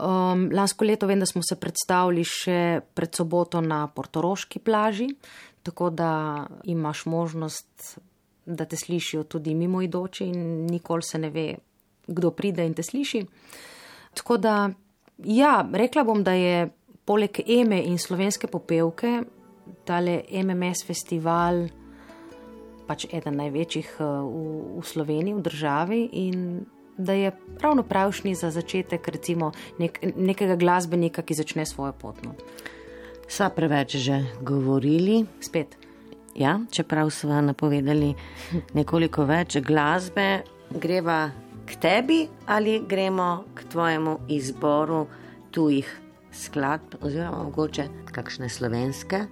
[0.02, 5.12] Um, lansko leto vem, da smo se predstavili še pred soboto na Portoroški plaži,
[5.62, 8.00] tako da imaš možnost,
[8.46, 11.46] da te slišijo tudi mimoidoči in nikoli se ne ve,
[12.08, 13.22] kdo pride in te sliši.
[14.18, 14.56] Tako da,
[15.28, 16.66] ja, rekla bom, da je
[17.06, 19.20] poleg Eme in slovenske popevke
[19.86, 21.68] tale MMS festival
[22.92, 24.44] pač eden največjih eh, v,
[24.76, 26.38] v Sloveniji, v državi in
[27.00, 27.32] da je
[27.64, 32.36] ravno pravšnji za začetek recimo nek, nekega glasbenika, ki začne svojo potno.
[33.32, 35.24] Sva preveč že govorili.
[35.40, 35.80] Spet.
[36.36, 38.14] Ja, čeprav smo napovedali
[38.78, 41.32] nekoliko več glasbe, greva
[41.68, 45.08] k tebi ali gremo k tvojemu izboru
[45.52, 45.88] tujih
[46.32, 49.26] skladb, oziroma mogoče kakšne slovenske?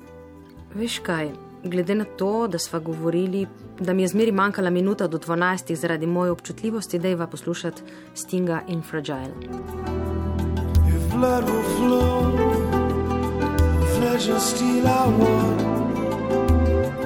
[0.75, 1.31] Veš kaj,
[1.63, 3.47] glede na to, da smo govorili,
[3.79, 7.81] da mi je zmeri manjkala minuta do 12 zaradi moje občutljivosti, da je va poslušati
[8.13, 9.33] Stinga in Fragile.
[10.87, 12.69] If blood will flow
[13.99, 15.59] flesh and steel I want,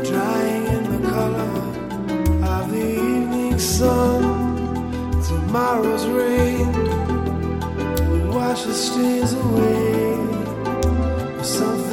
[0.09, 1.53] drying in the color
[2.55, 4.23] of the evening sun.
[5.27, 6.67] Tomorrow's rain
[8.09, 10.17] will wash the stains away.
[11.43, 11.92] Something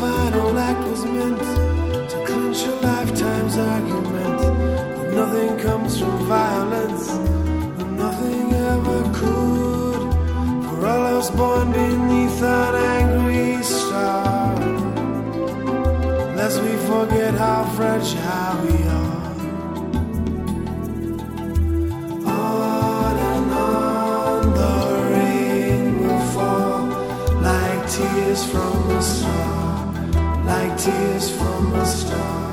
[0.00, 1.38] final act was meant
[2.10, 4.38] to clinch a lifetime's argument.
[4.96, 7.08] But nothing comes from violence
[7.80, 10.12] and nothing ever could.
[10.66, 14.54] For all us born beneath an angry star.
[16.36, 19.18] Lest we forget how fragile we are.
[28.54, 28.77] On
[30.48, 32.47] like tears from a star.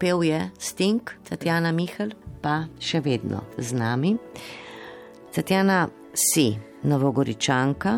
[0.00, 4.14] Odpel je Sting, Tatjana Mihl, pa še vedno z nami.
[5.28, 6.56] Tatjana, si
[6.88, 7.92] novogoričanka,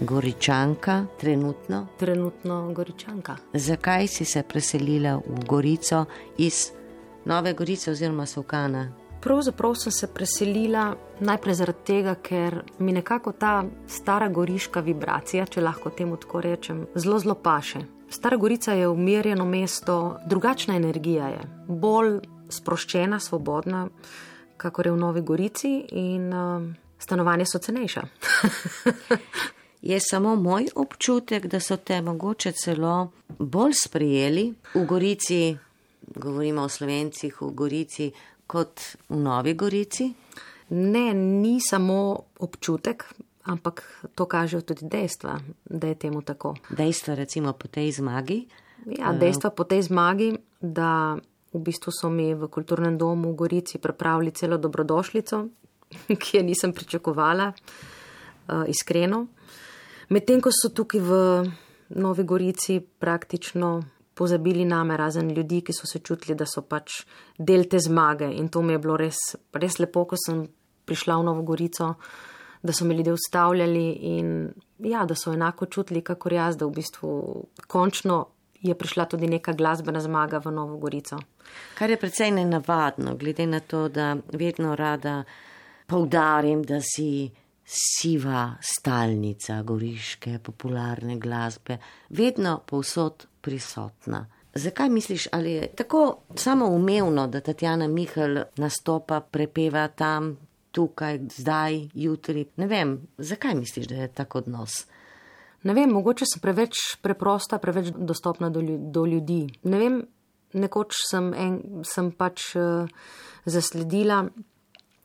[0.00, 1.82] goričanka, trenutno.
[2.00, 3.36] Trenutno goričanka.
[3.52, 6.06] Zakaj si se preselila v Gorico
[6.38, 6.72] iz
[7.28, 8.88] Nove Gorice oziroma Sovkana?
[9.20, 15.60] Pravzaprav sem se preselila najprej zaradi tega, ker mi nekako ta stara goriška vibracija, če
[15.60, 17.84] lahko temu tako rečem, zelo zelo paše.
[18.12, 23.86] Stara Gorica je umirjeno mesto, drugačna energija je, bolj sproščena, svobodna,
[24.56, 26.66] kakor je v Novi Gorici in uh,
[26.98, 28.02] stanovanja so cenejša.
[29.92, 34.44] je samo moj občutek, da so te mogoče celo bolj sprijeli
[34.74, 35.56] v Gorici,
[36.16, 38.12] govorimo o slovencih v Gorici,
[38.46, 40.12] kot v Novi Gorici?
[40.68, 43.08] Ne, ni samo občutek,
[43.44, 43.82] ampak
[44.14, 46.54] to kažejo tudi dejstva, da je temu tako.
[46.70, 48.46] Dejstva, recimo po tej zmagi?
[48.98, 51.16] Ja, dejstva po tej zmagi, da
[51.52, 55.48] v bistvu so mi v kulturnem domu v Gorici pripravili celo dobrodošlico,
[56.22, 59.26] ki je nisem pričakovala, uh, iskreno.
[60.08, 61.12] Medtem ko so tukaj v
[61.96, 63.82] Novi Gorici praktično
[64.14, 67.04] pozabili name, razen ljudi, ki so se čutili, da so pač
[67.38, 69.18] del te zmage in to mi je bilo res,
[69.52, 70.44] res lepo, ko sem
[70.84, 71.94] prišla v Novo Gorico
[72.62, 76.70] da so me ljudje ustavljali in ja, da so enako čutili, kakor jaz, da v
[76.70, 78.26] bistvu končno
[78.60, 81.18] je prišla tudi neka glasbena zmaga v Novo Gorico.
[81.74, 85.24] Kar je precej nenavadno, glede na to, da vedno rada
[85.86, 87.30] poudarim, da si
[87.64, 94.26] siva stalnica goriške popularne glasbe, vedno povsod prisotna.
[94.54, 100.36] Zakaj misliš, ali je tako samoumevno, da Tatjana Mihael nastopa, prepeva tam,
[100.72, 102.46] tukaj, zdaj, jutri.
[102.56, 104.84] Ne vem, zakaj misliš, da je tako odnos?
[105.62, 109.44] Ne vem, mogoče sem preveč preprosta, preveč dostopna do, do ljudi.
[109.70, 110.00] Ne vem,
[110.58, 112.90] nekoč sem, en, sem pač uh,
[113.44, 114.24] zasledila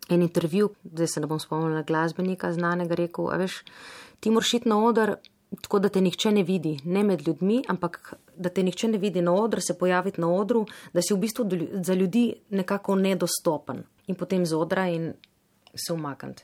[0.10, 3.62] en intervju, zdaj se ne bom spomnila glasbenika znanega, rekel, a veš,
[4.20, 5.18] ti moraš iti na oder.
[5.62, 9.22] Tako da te nihče ne vidi, ne med ljudmi, ampak da te nihče ne vidi
[9.24, 11.46] na odru, se pojaviti na odru, da si v bistvu
[11.88, 13.80] za ljudi nekako nedostopen.
[14.12, 15.14] In potem z odra in
[15.76, 16.44] se umakniti.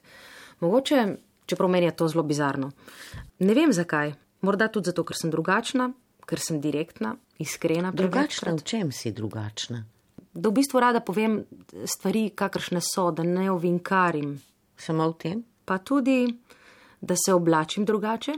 [0.60, 1.16] Mogoče,
[1.46, 2.72] čeprav meni je to zelo bizarno.
[3.40, 4.14] Ne vem zakaj.
[4.42, 5.90] Morda tudi zato, ker sem drugačna,
[6.28, 7.92] ker sem direktna, iskrena.
[7.96, 9.84] Drugačna, v čem si drugačna?
[10.34, 11.44] Da v bistvu rada povem
[11.86, 14.34] stvari, kakršne so, da ne ovinkarim.
[14.78, 15.44] Samo v tem?
[15.66, 16.26] Pa tudi,
[17.02, 18.34] da se oblačim drugače.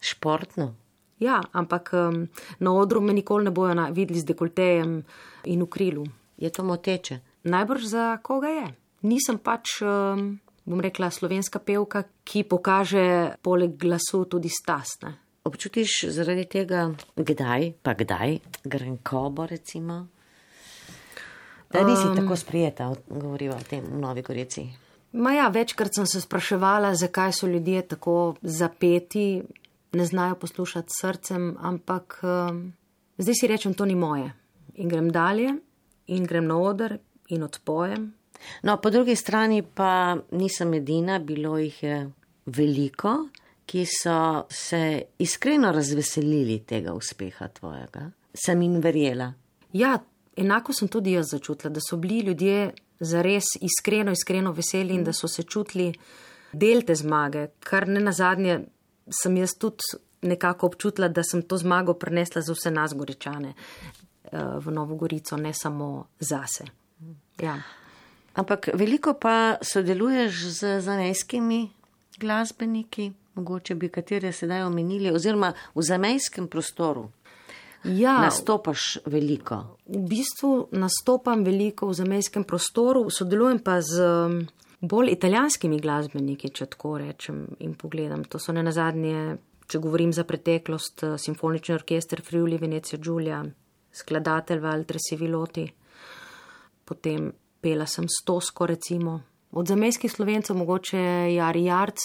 [0.00, 0.74] Športno.
[1.20, 2.28] Ja, ampak um,
[2.58, 5.02] na odru me nikoli ne bojo videli z dekoltejem
[5.44, 6.06] in v krilu.
[6.36, 7.20] Je to moteče?
[7.42, 8.68] Najbrž za koga je
[9.02, 9.80] nisem pač,
[10.64, 15.16] bom rekla, slovenska pevka, ki pokaže poleg glasu tudi stasne.
[15.44, 20.06] Občutiš zaradi tega, kdaj, pa kdaj, grenkobo recimo?
[21.70, 24.66] Da nisi um, tako sprijeta, govoriva o tem v Novi Gorici.
[25.12, 29.42] Ma ja, večkrat sem se spraševala, zakaj so ljudje tako zapeti,
[29.92, 32.72] ne znajo poslušati srcem, ampak um,
[33.18, 34.32] zdaj si rečem, to ni moje.
[34.74, 35.54] In grem dalje,
[36.06, 36.98] in grem na oder,
[37.28, 38.10] in odpojem,
[38.62, 41.98] No, po drugi strani pa nisem edina, bilo jih je
[42.46, 43.28] veliko,
[43.66, 48.10] ki so se iskreno razveselili tega uspeha tvojega.
[48.34, 49.32] Sem jim verjela.
[49.72, 49.98] Ja,
[50.36, 55.12] enako sem tudi jaz začutila, da so bili ljudje zares iskreno, iskreno veseli in da
[55.12, 55.92] so se čutili
[56.52, 58.60] del te zmage, kar ne na zadnje
[59.22, 64.38] sem jaz tudi nekako občutila, da sem to zmago prenesla za vse nas goričane eh,
[64.58, 66.64] v Novo Gorico, ne samo zase.
[67.40, 67.56] Ja.
[68.34, 71.70] Ampak veliko pa sodeluješ z zamejskimi
[72.20, 77.08] glasbeniki, mogoče bi katere sedaj omenili, oziroma v zamejskem prostoru.
[77.84, 79.78] Ja, nastopaš veliko.
[79.88, 84.36] V bistvu nastopam veliko v zamejskem prostoru, sodelujem pa z um,
[84.80, 88.26] bolj italijanskimi glasbeniki, če tako rečem in pogledam.
[88.28, 93.40] To so ne nazadnje, če govorim za preteklost, uh, simfonični orkester Friuli Venecija Giulia,
[93.96, 95.64] skladatelj Valtre Siviloti,
[96.84, 99.20] potem pela sem stosko, recimo.
[99.52, 100.98] Od zamejskih slovencev, mogoče
[101.34, 101.98] Jari Jarc.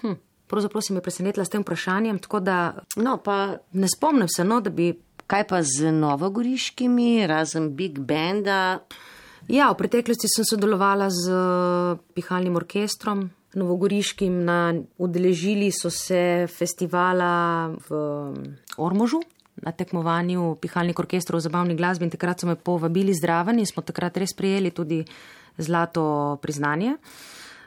[0.00, 0.16] Hm,
[0.46, 2.56] pravzaprav si me presenetila s tem vprašanjem, tako da
[2.96, 4.92] no, pa, ne spomnim se, no, da bi.
[5.30, 8.80] Kaj pa z novogoriškimi, razen Big Benda?
[9.46, 11.36] Ja, v preteklosti sem sodelovala z
[12.18, 18.00] pihalnim orkestrom, novogoriškim, na udeležili so se festivala v
[18.78, 19.22] Ormožu
[19.62, 23.82] na tekmovanju pihalnih orkestrov v zabavni glasbi in takrat so me povabili zraven in smo
[23.82, 25.04] takrat res prijeli tudi
[25.58, 26.96] zlato priznanje.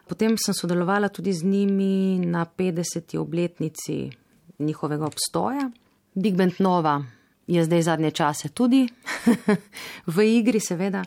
[0.08, 3.18] Potem sem sodelovala tudi z njimi na 50.
[3.18, 4.12] obletnici
[4.60, 5.70] njihovega obstoja.
[6.14, 7.04] Big Band Nova
[7.48, 8.88] je zdaj zadnje čase tudi
[10.16, 11.04] v igri, seveda.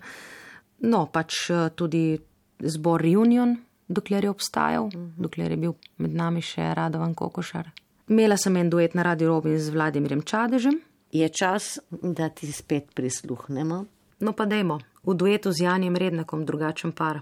[0.79, 2.19] No, pač eh, tudi
[2.59, 3.57] zbor Reunion,
[3.89, 7.71] dokler je obstajal, dokler je bil med nami še Radovan Kokošar.
[8.09, 10.81] Imela sem en duet na Radio Robin z Vladimirjem Čadežem.
[11.13, 13.85] Je čas, da ti spet prisluhnemo.
[14.21, 17.21] No pa dajmo, v duetu z Janjem Rednakom, drugačen par.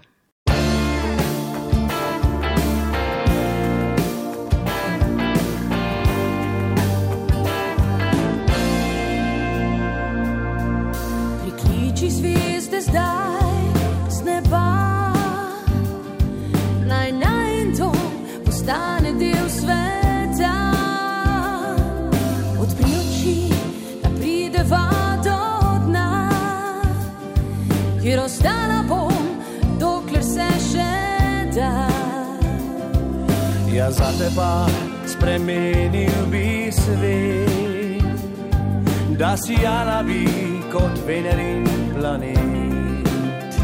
[33.85, 34.65] Ja, za te pa
[35.05, 38.19] spremenil bi svet,
[39.19, 40.25] da si jala bi
[40.71, 43.55] kot Venerin planet.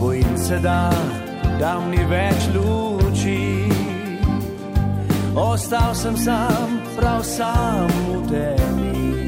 [0.00, 0.90] Bojim se, da
[1.60, 3.64] tam ni več luči,
[5.34, 9.26] ostal sem sam, prav sam v temi.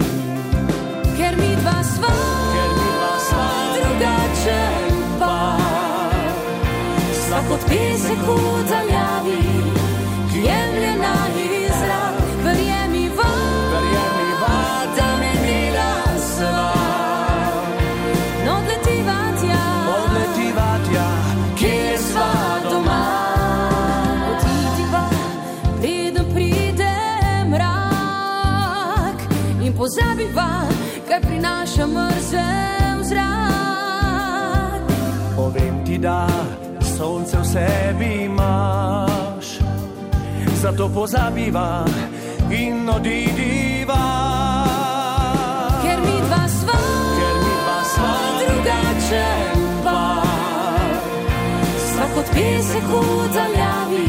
[1.16, 2.12] Ker mi dva sva,
[2.52, 3.48] Ker midva sva
[3.78, 5.38] drugačen pa.
[7.24, 8.36] Sva kot pesek v
[8.68, 8.93] daljavi,
[29.85, 30.51] pozabiva,
[31.09, 34.82] kaj prinaša mrzel zrak.
[35.37, 36.28] Povem ti, da
[36.97, 39.47] sonce v sebi imaš,
[40.62, 41.85] zato pozabiva
[42.51, 44.05] in odidiva.
[45.82, 46.80] Ker mi dva sva,
[47.18, 50.01] Ker midva sva drugačen pa.
[51.93, 53.05] Sva kot pesek v
[53.37, 54.09] daljavi,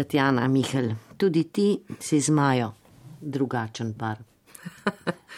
[0.00, 2.72] Tatjana Mihel, tudi ti si z Majo
[3.20, 4.16] drugačen par.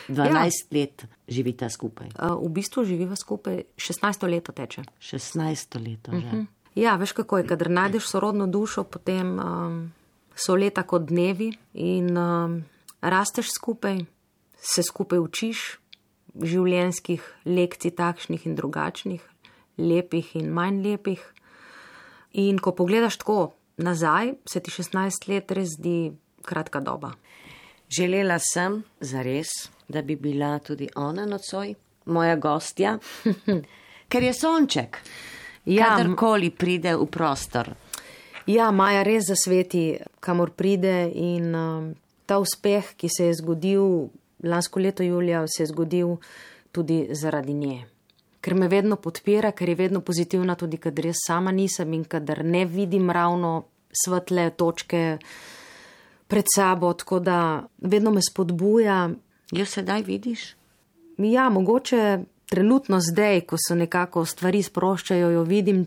[0.08, 0.46] 12 ja.
[0.70, 4.82] let živita skupaj, Uh, v bistvu živiva skupaj 16 leto teče.
[5.00, 6.16] 16 let že.
[6.16, 6.46] Uh -huh.
[6.74, 9.92] Ja, veš kako je, kadar najdeš sorodno dušo, potem um,
[10.34, 12.64] so leta kot dnevi in um,
[13.00, 13.98] rasteš skupaj,
[14.56, 15.78] se skupaj učiš
[16.42, 19.22] življenjskih lekcij, takšnih in drugačnih,
[19.78, 21.34] lepih in manj lepih.
[22.32, 26.12] In ko pogledaš tako nazaj, se ti 16 let res zdi
[26.44, 27.12] kratka doba.
[27.88, 29.48] Želela sem, zares,
[29.88, 31.74] da bi bila tudi ona nocoj,
[32.06, 32.98] moja gostja,
[34.10, 34.98] ker je sonček.
[35.64, 37.74] Ja, Kadarkoli pride v prostor.
[38.46, 41.92] Ja, Maja res zasveti, kamor pride in um,
[42.26, 44.08] ta uspeh, ki se je zgodil
[44.42, 46.16] lansko leto julija, se je zgodil
[46.72, 47.91] tudi zaradi nje.
[48.42, 52.42] Ker me vedno podpira, ker je vedno pozitivna, tudi kadar jaz sama nisem in kadar
[52.44, 53.62] ne vidim ravno
[53.92, 55.18] svetle točke
[56.26, 57.38] pred sabo, tako da
[57.78, 59.10] vedno me spodbuja.
[59.52, 60.54] Jo sedaj vidiš?
[61.18, 65.84] Ja, mogoče trenutno zdaj, ko se nekako stvari sproščajo, jo vidim,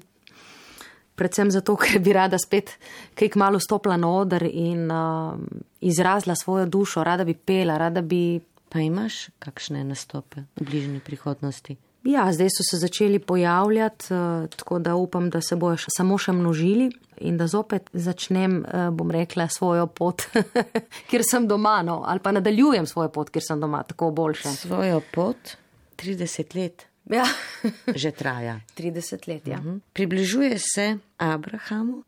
[1.16, 2.78] predvsem zato, ker bi rada spet
[3.18, 5.36] kaj malo stopila na oder in uh,
[5.82, 8.40] izrazila svojo dušo, rada bi pela, rada bi.
[8.70, 11.78] Pa imaš kakšne nastope v bližnji prihodnosti?
[12.06, 16.18] Ja, zdaj so se začeli pojavljati, uh, tako da upam, da se bojo še, samo
[16.22, 16.92] še množili
[17.26, 20.28] in da zopet začnem, uh, bom rekla, svojo pot,
[21.10, 24.54] kjer sem doma, no, ali pa nadaljujem svojo pot, kjer sem doma, tako boljše.
[24.68, 25.56] Svojo pot
[25.98, 27.26] 30 let Ja,
[28.02, 28.62] že traja.
[28.78, 29.58] 30 let, ja.
[29.58, 29.78] Mhm.
[29.94, 32.04] Približuje se Abrahamu.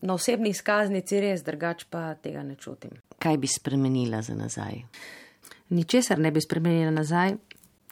[0.00, 2.90] na osebni izkaznici res, drugač pa tega ne čutim.
[3.18, 4.82] Kaj bi spremenila za nazaj?
[5.72, 7.36] Ničesar ne bi spremenila nazaj,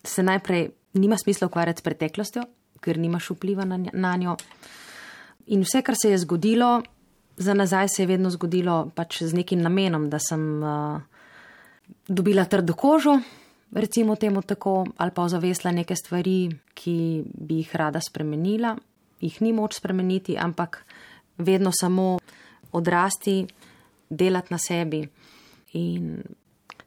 [0.05, 2.43] se najprej nima smisla ukvarjati s preteklostjo,
[2.81, 4.37] ker nimaš vpliva na, na njo.
[5.47, 6.83] In vse, kar se je zgodilo,
[7.37, 11.01] za nazaj se je vedno zgodilo pač z nekim namenom, da sem uh,
[12.09, 13.19] dobila trdo kožo,
[13.73, 18.77] recimo temu tako, ali pa ozavesla neke stvari, ki bi jih rada spremenila.
[19.21, 20.83] Jih ni moč spremeniti, ampak
[21.39, 22.19] vedno samo
[22.73, 23.47] odrasti,
[24.11, 25.07] delati na sebi.
[25.73, 26.19] In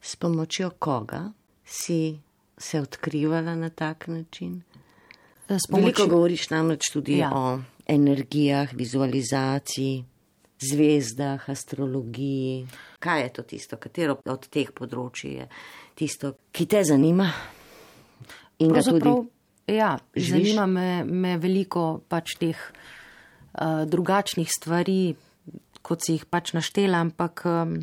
[0.06, 1.32] S pomočjo koga
[1.66, 2.20] si
[2.58, 4.62] se odkrivala na tak način?
[5.50, 7.32] eh, s Veliko govoriš namreč tudi ja.
[7.36, 10.06] O energijah, vizualizaciji,
[10.72, 12.68] zvezdah, astrologiji.
[13.00, 15.48] Kaj je to tisto, katero od teh področji je
[15.96, 17.30] tisto, ki te zanima?
[18.64, 19.12] In ga tudi
[19.76, 20.56] ja, živiš?
[20.56, 25.16] zanima me, me veliko pač teh uh, drugačnih stvari,
[25.86, 27.78] kot si jih pač naštela, ampak um,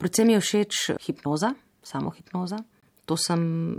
[0.00, 1.54] predvsem mi je všeč hipnoza,
[1.84, 2.64] samo hipnoza.
[3.04, 3.76] To sem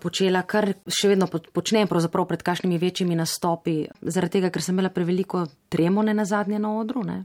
[0.00, 4.90] počela, kar še vedno po- počnem, pred kakšnimi večjimi nastopi, zaradi tega, ker sem imela
[4.90, 7.04] preveliko tremone na zadnje na odru.
[7.04, 7.24] Ne?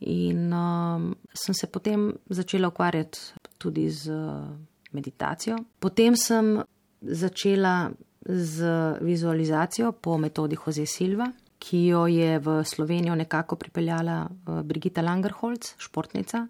[0.00, 3.18] In um, sem se potem začela ukvarjati
[3.58, 4.50] tudi z uh,
[4.92, 5.58] meditacijo.
[5.78, 6.62] Potem sem
[7.00, 7.90] začela
[8.22, 8.66] z
[9.00, 11.26] vizualizacijo po metodi Jose Silva,
[11.58, 16.46] ki jo je v Slovenijo nekako pripeljala uh, Brigita Langerholz, športnica.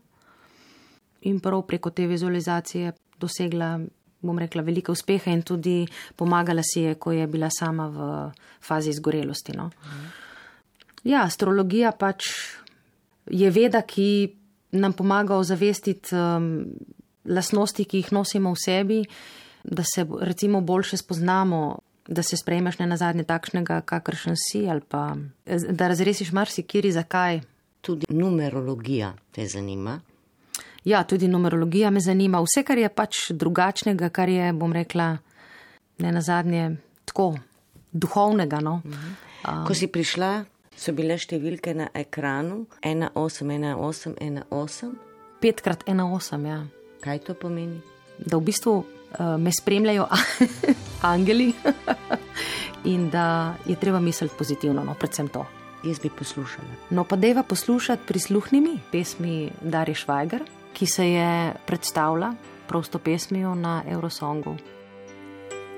[1.23, 3.79] In prav preko te vizualizacije dosegla,
[4.23, 5.83] bom rekla, velike uspehe in tudi
[6.17, 8.09] pomagala si je, ko je bila sama v
[8.63, 9.57] fazi izgorelosti.
[9.57, 9.71] No.
[11.05, 12.29] Ja, astrologija pač
[13.27, 14.09] je veda, ki
[14.79, 16.67] nam pomaga ozavestiti um,
[17.25, 19.01] lasnosti, ki jih nosimo v sebi,
[19.65, 25.15] da se recimo boljše spoznamo, da se sprejmeš ne nazadnje takšnega, kakršen si, ali pa
[25.71, 27.41] da razresiš marsikiri, zakaj.
[27.81, 30.01] tudi numerologija te zanima.
[30.85, 32.41] Ja, tudi numerologija me zanima.
[32.43, 35.19] Vse, kar je pač drugačnega, kar je, bom rekla,
[36.03, 37.39] ne nazadnje tako
[37.93, 38.61] duhovnega.
[38.61, 38.81] No?
[38.83, 39.17] Um.
[39.67, 40.45] Ko si prišla,
[40.77, 44.93] so bile številke na ekranu 181818.
[45.43, 46.67] Petkrat ena osem, ja.
[47.03, 47.93] Kaj to pomeni?
[48.19, 48.85] da v bistvu uh,
[49.39, 50.07] me spremljajo
[51.13, 51.53] angeli
[52.93, 55.47] in da je treba misliti pozitivno, no, predvsem to.
[55.83, 56.69] Jaz bi poslušala.
[56.91, 60.43] No, pa deva poslušati prisluhnimi pesmi Darje Švajger,
[60.73, 62.35] ki se je predstavila
[62.69, 64.57] prosto pesmijo na Eurosongu.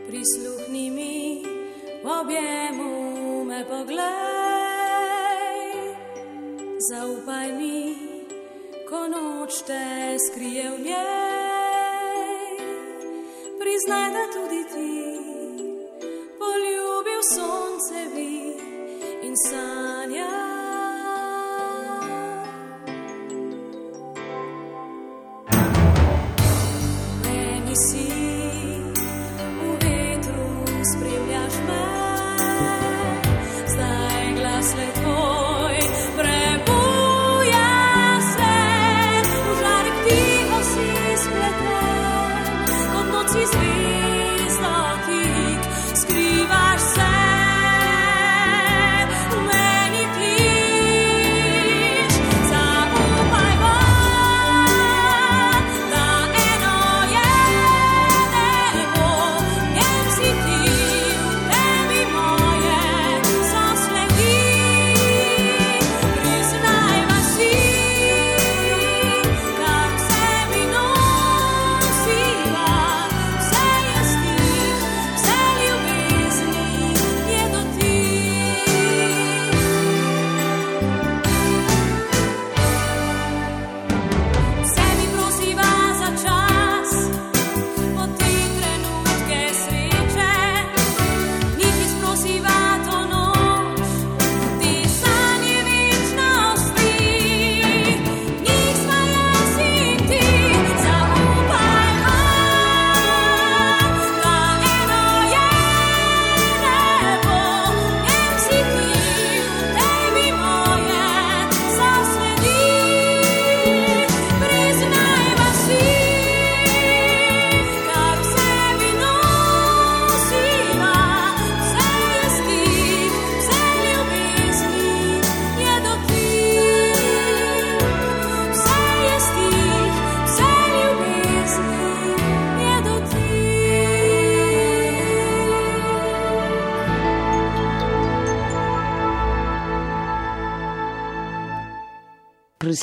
[0.07, 1.43] Prisluhni mi,
[2.05, 4.05] objemu me poglej,
[6.91, 7.97] zaupaj mi,
[8.89, 12.25] ko noč te skrije v njej.
[13.61, 14.95] Priznaj, da tudi ti
[16.39, 18.57] poljubil sonce vi
[19.27, 20.54] in sanja.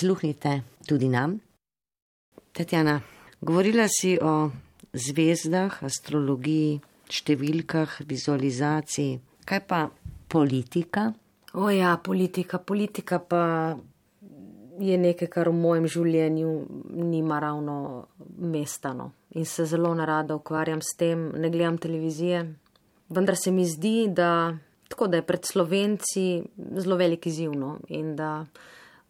[0.02, 1.40] Prisluhnite tudi nam.
[2.52, 3.02] Tatjana,
[3.42, 4.50] govorila si o
[4.98, 9.20] zvezdah, astrologiji, številkah, vizualizaciji.
[9.46, 9.84] Kaj pa
[10.26, 11.12] politika?
[11.54, 13.44] O ja, politika, politika pa
[14.82, 16.50] je nekaj, kar v mojem življenju
[16.98, 18.08] nima ravno
[18.42, 19.12] mestano.
[19.38, 22.42] In se zelo narada ukvarjam s tem, ne gledam televizije.
[23.14, 24.50] Vendar se mi zdi, da,
[24.90, 26.28] tako, da je pred slovenci
[26.82, 28.34] zelo velik izzivno in da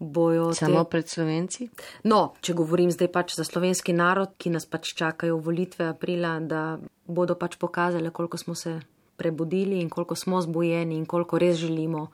[0.02, 0.50] bojo.
[0.58, 0.90] Samo te...
[0.90, 1.70] pred slovenci?
[2.10, 6.80] No, če govorim zdaj pač za slovenski narod, ki nas pač čakajo volitve aprila, da
[7.06, 8.80] bodo pač pokazali, koliko smo se
[9.22, 12.08] prebudili in koliko smo zbojeni in koliko res želimo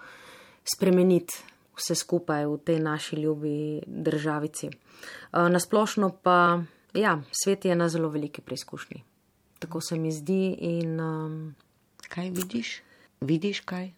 [0.68, 1.40] spremeniti
[1.78, 4.70] vse skupaj v tej naši ljubi državici.
[5.32, 6.60] Nasplošno pa,
[6.94, 9.04] ja, svet je na zelo veliki preizkušnji.
[9.60, 11.00] Tako se mi zdi in.
[11.00, 11.56] Um,
[12.10, 12.82] kaj vidiš?
[13.22, 13.92] Vidiš kaj?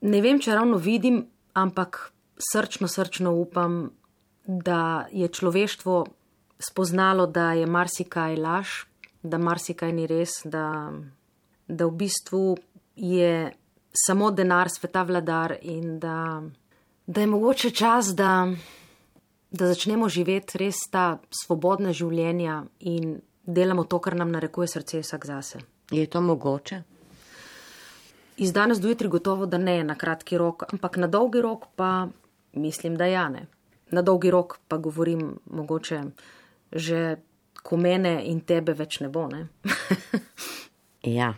[0.00, 1.22] Ne vem, če ravno vidim,
[1.54, 3.90] ampak srčno, srčno upam,
[4.46, 6.06] da je človeštvo
[6.58, 8.68] spoznalo, da je marsikaj laž,
[9.22, 10.92] da marsikaj ni res, da,
[11.68, 12.56] da v bistvu
[12.96, 13.52] je
[14.06, 16.42] samo denar sveta vladar in da
[17.06, 18.52] da je mogoče čas, da,
[19.50, 25.26] da začnemo živeti res ta svobodna življenja in delamo to, kar nam narekuje srce vsak
[25.26, 25.62] zase.
[25.90, 26.82] Je to mogoče?
[28.36, 32.08] Iz danes do jutri gotovo, da ne na kratki rok, ampak na dolgi rok pa
[32.56, 33.46] mislim, da ja ne.
[33.90, 36.02] Na dolgi rok pa govorim mogoče
[36.72, 37.16] že,
[37.62, 39.46] ko mene in tebe več ne bo, ne?
[41.18, 41.34] ja.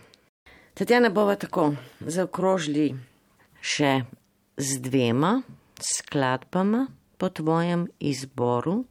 [0.73, 2.93] Tatjana bova tako zaokrožili
[3.61, 4.01] še
[4.57, 5.41] z dvema
[5.79, 8.83] skladbama po tvojem izboru?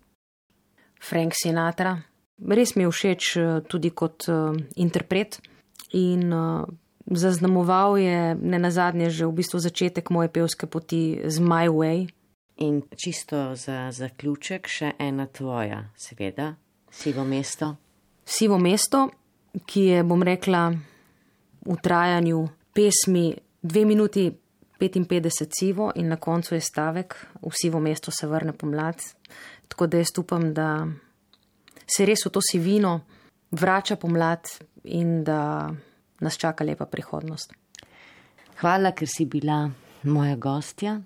[1.00, 1.96] Frank Sinatra.
[2.38, 5.40] Res mi je všeč eh, tudi kot uh, interpret
[5.96, 6.68] in uh,
[7.10, 12.12] zaznamoval je ne nazadnje že v bistvu začetek moje pevske poti z My Way.
[12.58, 16.54] In čisto za zaključek še ena tvoja, seveda,
[16.90, 17.76] sivo mesto.
[18.26, 19.04] Sivo mesto,
[19.66, 20.72] ki je, bom rekla,
[21.68, 22.40] v trajanju
[22.74, 23.30] pesmi
[23.62, 24.26] dve minuti
[24.80, 29.02] 55 sivo in na koncu je stavek, v sivo mesto se vrne pomlad.
[29.68, 30.86] Tako da jaz upam, da
[31.86, 33.00] se res v to sivino
[33.50, 34.50] vrača pomlad
[34.84, 35.70] in da
[36.20, 37.54] nas čaka lepa prihodnost.
[38.58, 39.70] Hvala, ker si bila
[40.02, 40.98] moja gostja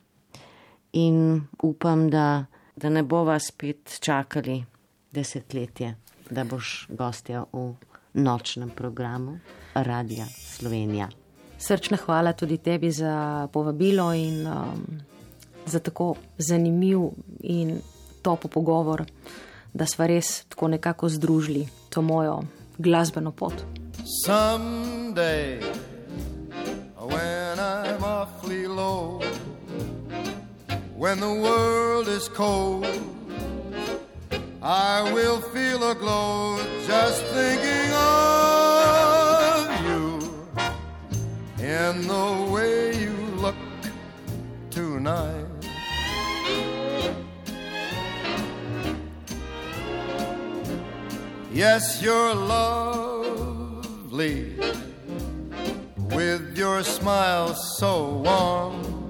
[0.93, 2.45] in upam, da,
[2.76, 4.64] da ne bova spet čakali
[5.11, 5.95] desetletje,
[6.30, 7.74] da boš gostja v
[8.14, 9.38] nočnem programu
[9.74, 11.09] Radia Slovenija.
[11.59, 15.01] Srčna hvala tudi tebi za povabilo in um,
[15.66, 17.01] za tako zanimiv
[17.40, 17.80] in
[18.22, 19.05] topo pogovor,
[19.72, 22.43] da smo res tako nekako združili to mojo
[22.78, 23.55] glasbeno pot.
[24.26, 25.62] Someday,
[26.99, 29.22] when I'm awfully low,
[31.03, 32.86] when the world is cold,
[34.62, 39.66] I will feel a glow just thinking of.
[39.84, 40.30] You
[41.59, 43.57] and the way you look
[44.70, 45.46] tonight.
[51.53, 53.57] Yes, you're lovely
[56.14, 59.01] with your smile so warm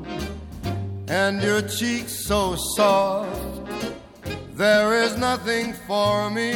[1.12, 3.28] and your cheeks so soft.
[4.54, 6.54] There is nothing for me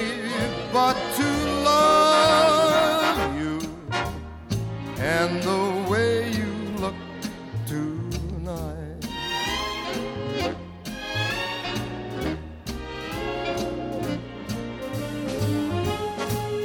[0.72, 1.28] but to
[1.70, 3.58] love you
[4.98, 6.52] and the way you
[6.84, 6.94] look
[7.66, 9.02] tonight.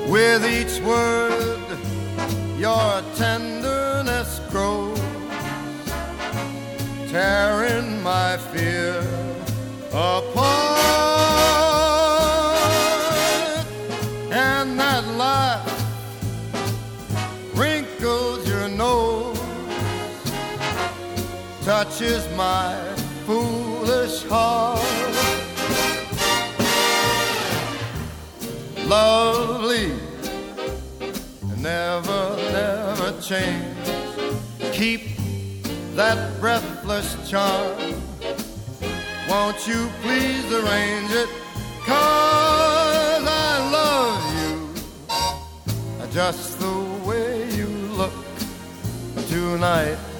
[0.07, 1.67] With each word,
[2.57, 4.80] your tenderness grows,
[7.11, 9.01] tearing my fear
[9.91, 10.79] apart.
[14.31, 15.67] And that laugh
[17.53, 19.37] wrinkles your nose,
[21.65, 22.75] touches my
[23.25, 24.81] foolish heart.
[28.91, 29.89] lovely,
[31.57, 33.87] never, never change.
[34.73, 35.01] Keep
[35.95, 36.41] that
[36.81, 37.77] breathless charm.
[39.29, 41.29] Won't you please arrange it?
[41.85, 48.13] Cause I love you just the way you look
[49.29, 50.10] tonight.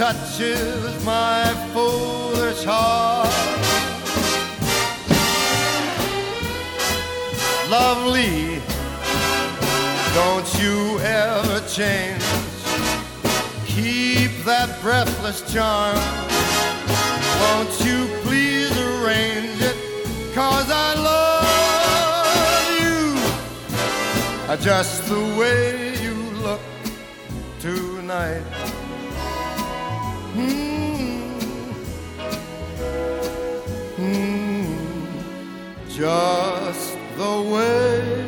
[0.00, 1.44] Touches my
[1.74, 3.28] foolish heart.
[7.68, 8.62] Lovely,
[10.14, 12.24] don't you ever change.
[13.66, 15.98] Keep that breathless charm.
[17.42, 19.76] Won't you please arrange it?
[20.34, 26.62] Cause I love you just the way you look
[27.60, 28.59] tonight.
[30.32, 31.20] Mm.
[33.98, 34.66] Mm.
[35.88, 38.19] Just the way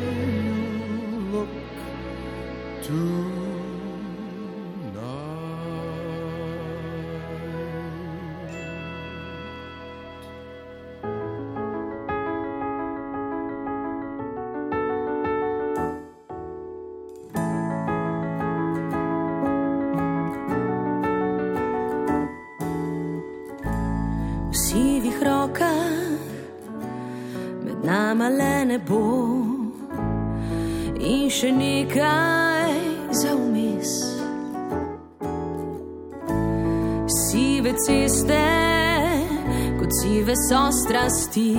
[40.49, 41.55] so strasti,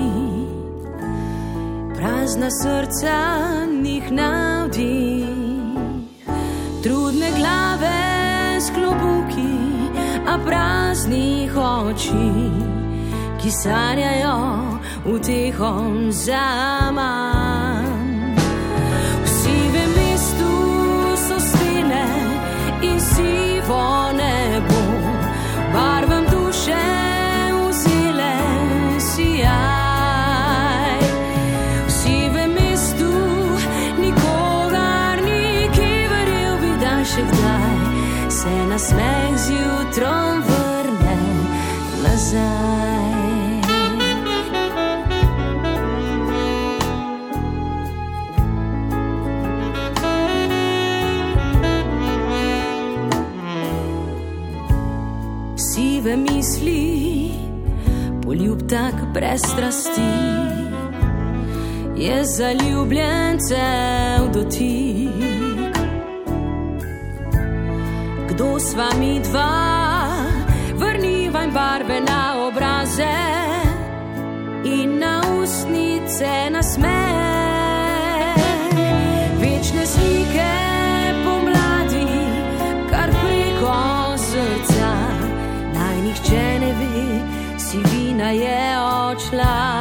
[1.97, 3.20] prazna srca
[3.82, 5.26] njih navdih,
[6.82, 9.57] trudne glave s klobuki,
[10.26, 12.51] a praznih oči,
[13.41, 14.39] ki sanjajo
[15.05, 17.85] v tihom zaman.
[19.24, 20.53] V sivem mestu
[21.28, 22.07] so stene
[22.82, 23.93] in sivo
[38.85, 41.16] se nasmeh zjutrom vrne
[42.03, 43.14] nazaj.
[55.57, 57.30] Sive misli,
[58.22, 60.12] poljub tak brez strasti,
[61.97, 65.54] je zaljubljencev dotik.
[68.55, 69.51] Kdo s vami dva,
[70.79, 73.19] vrniva jim barve na obraze
[74.63, 78.39] in na ustnice na smeh.
[79.43, 80.55] Večne slike
[81.27, 82.07] pomladi,
[82.91, 83.75] kar preko
[84.23, 84.93] srca,
[85.75, 87.19] naj nihče ne ve,
[87.59, 89.74] si vina je odšla.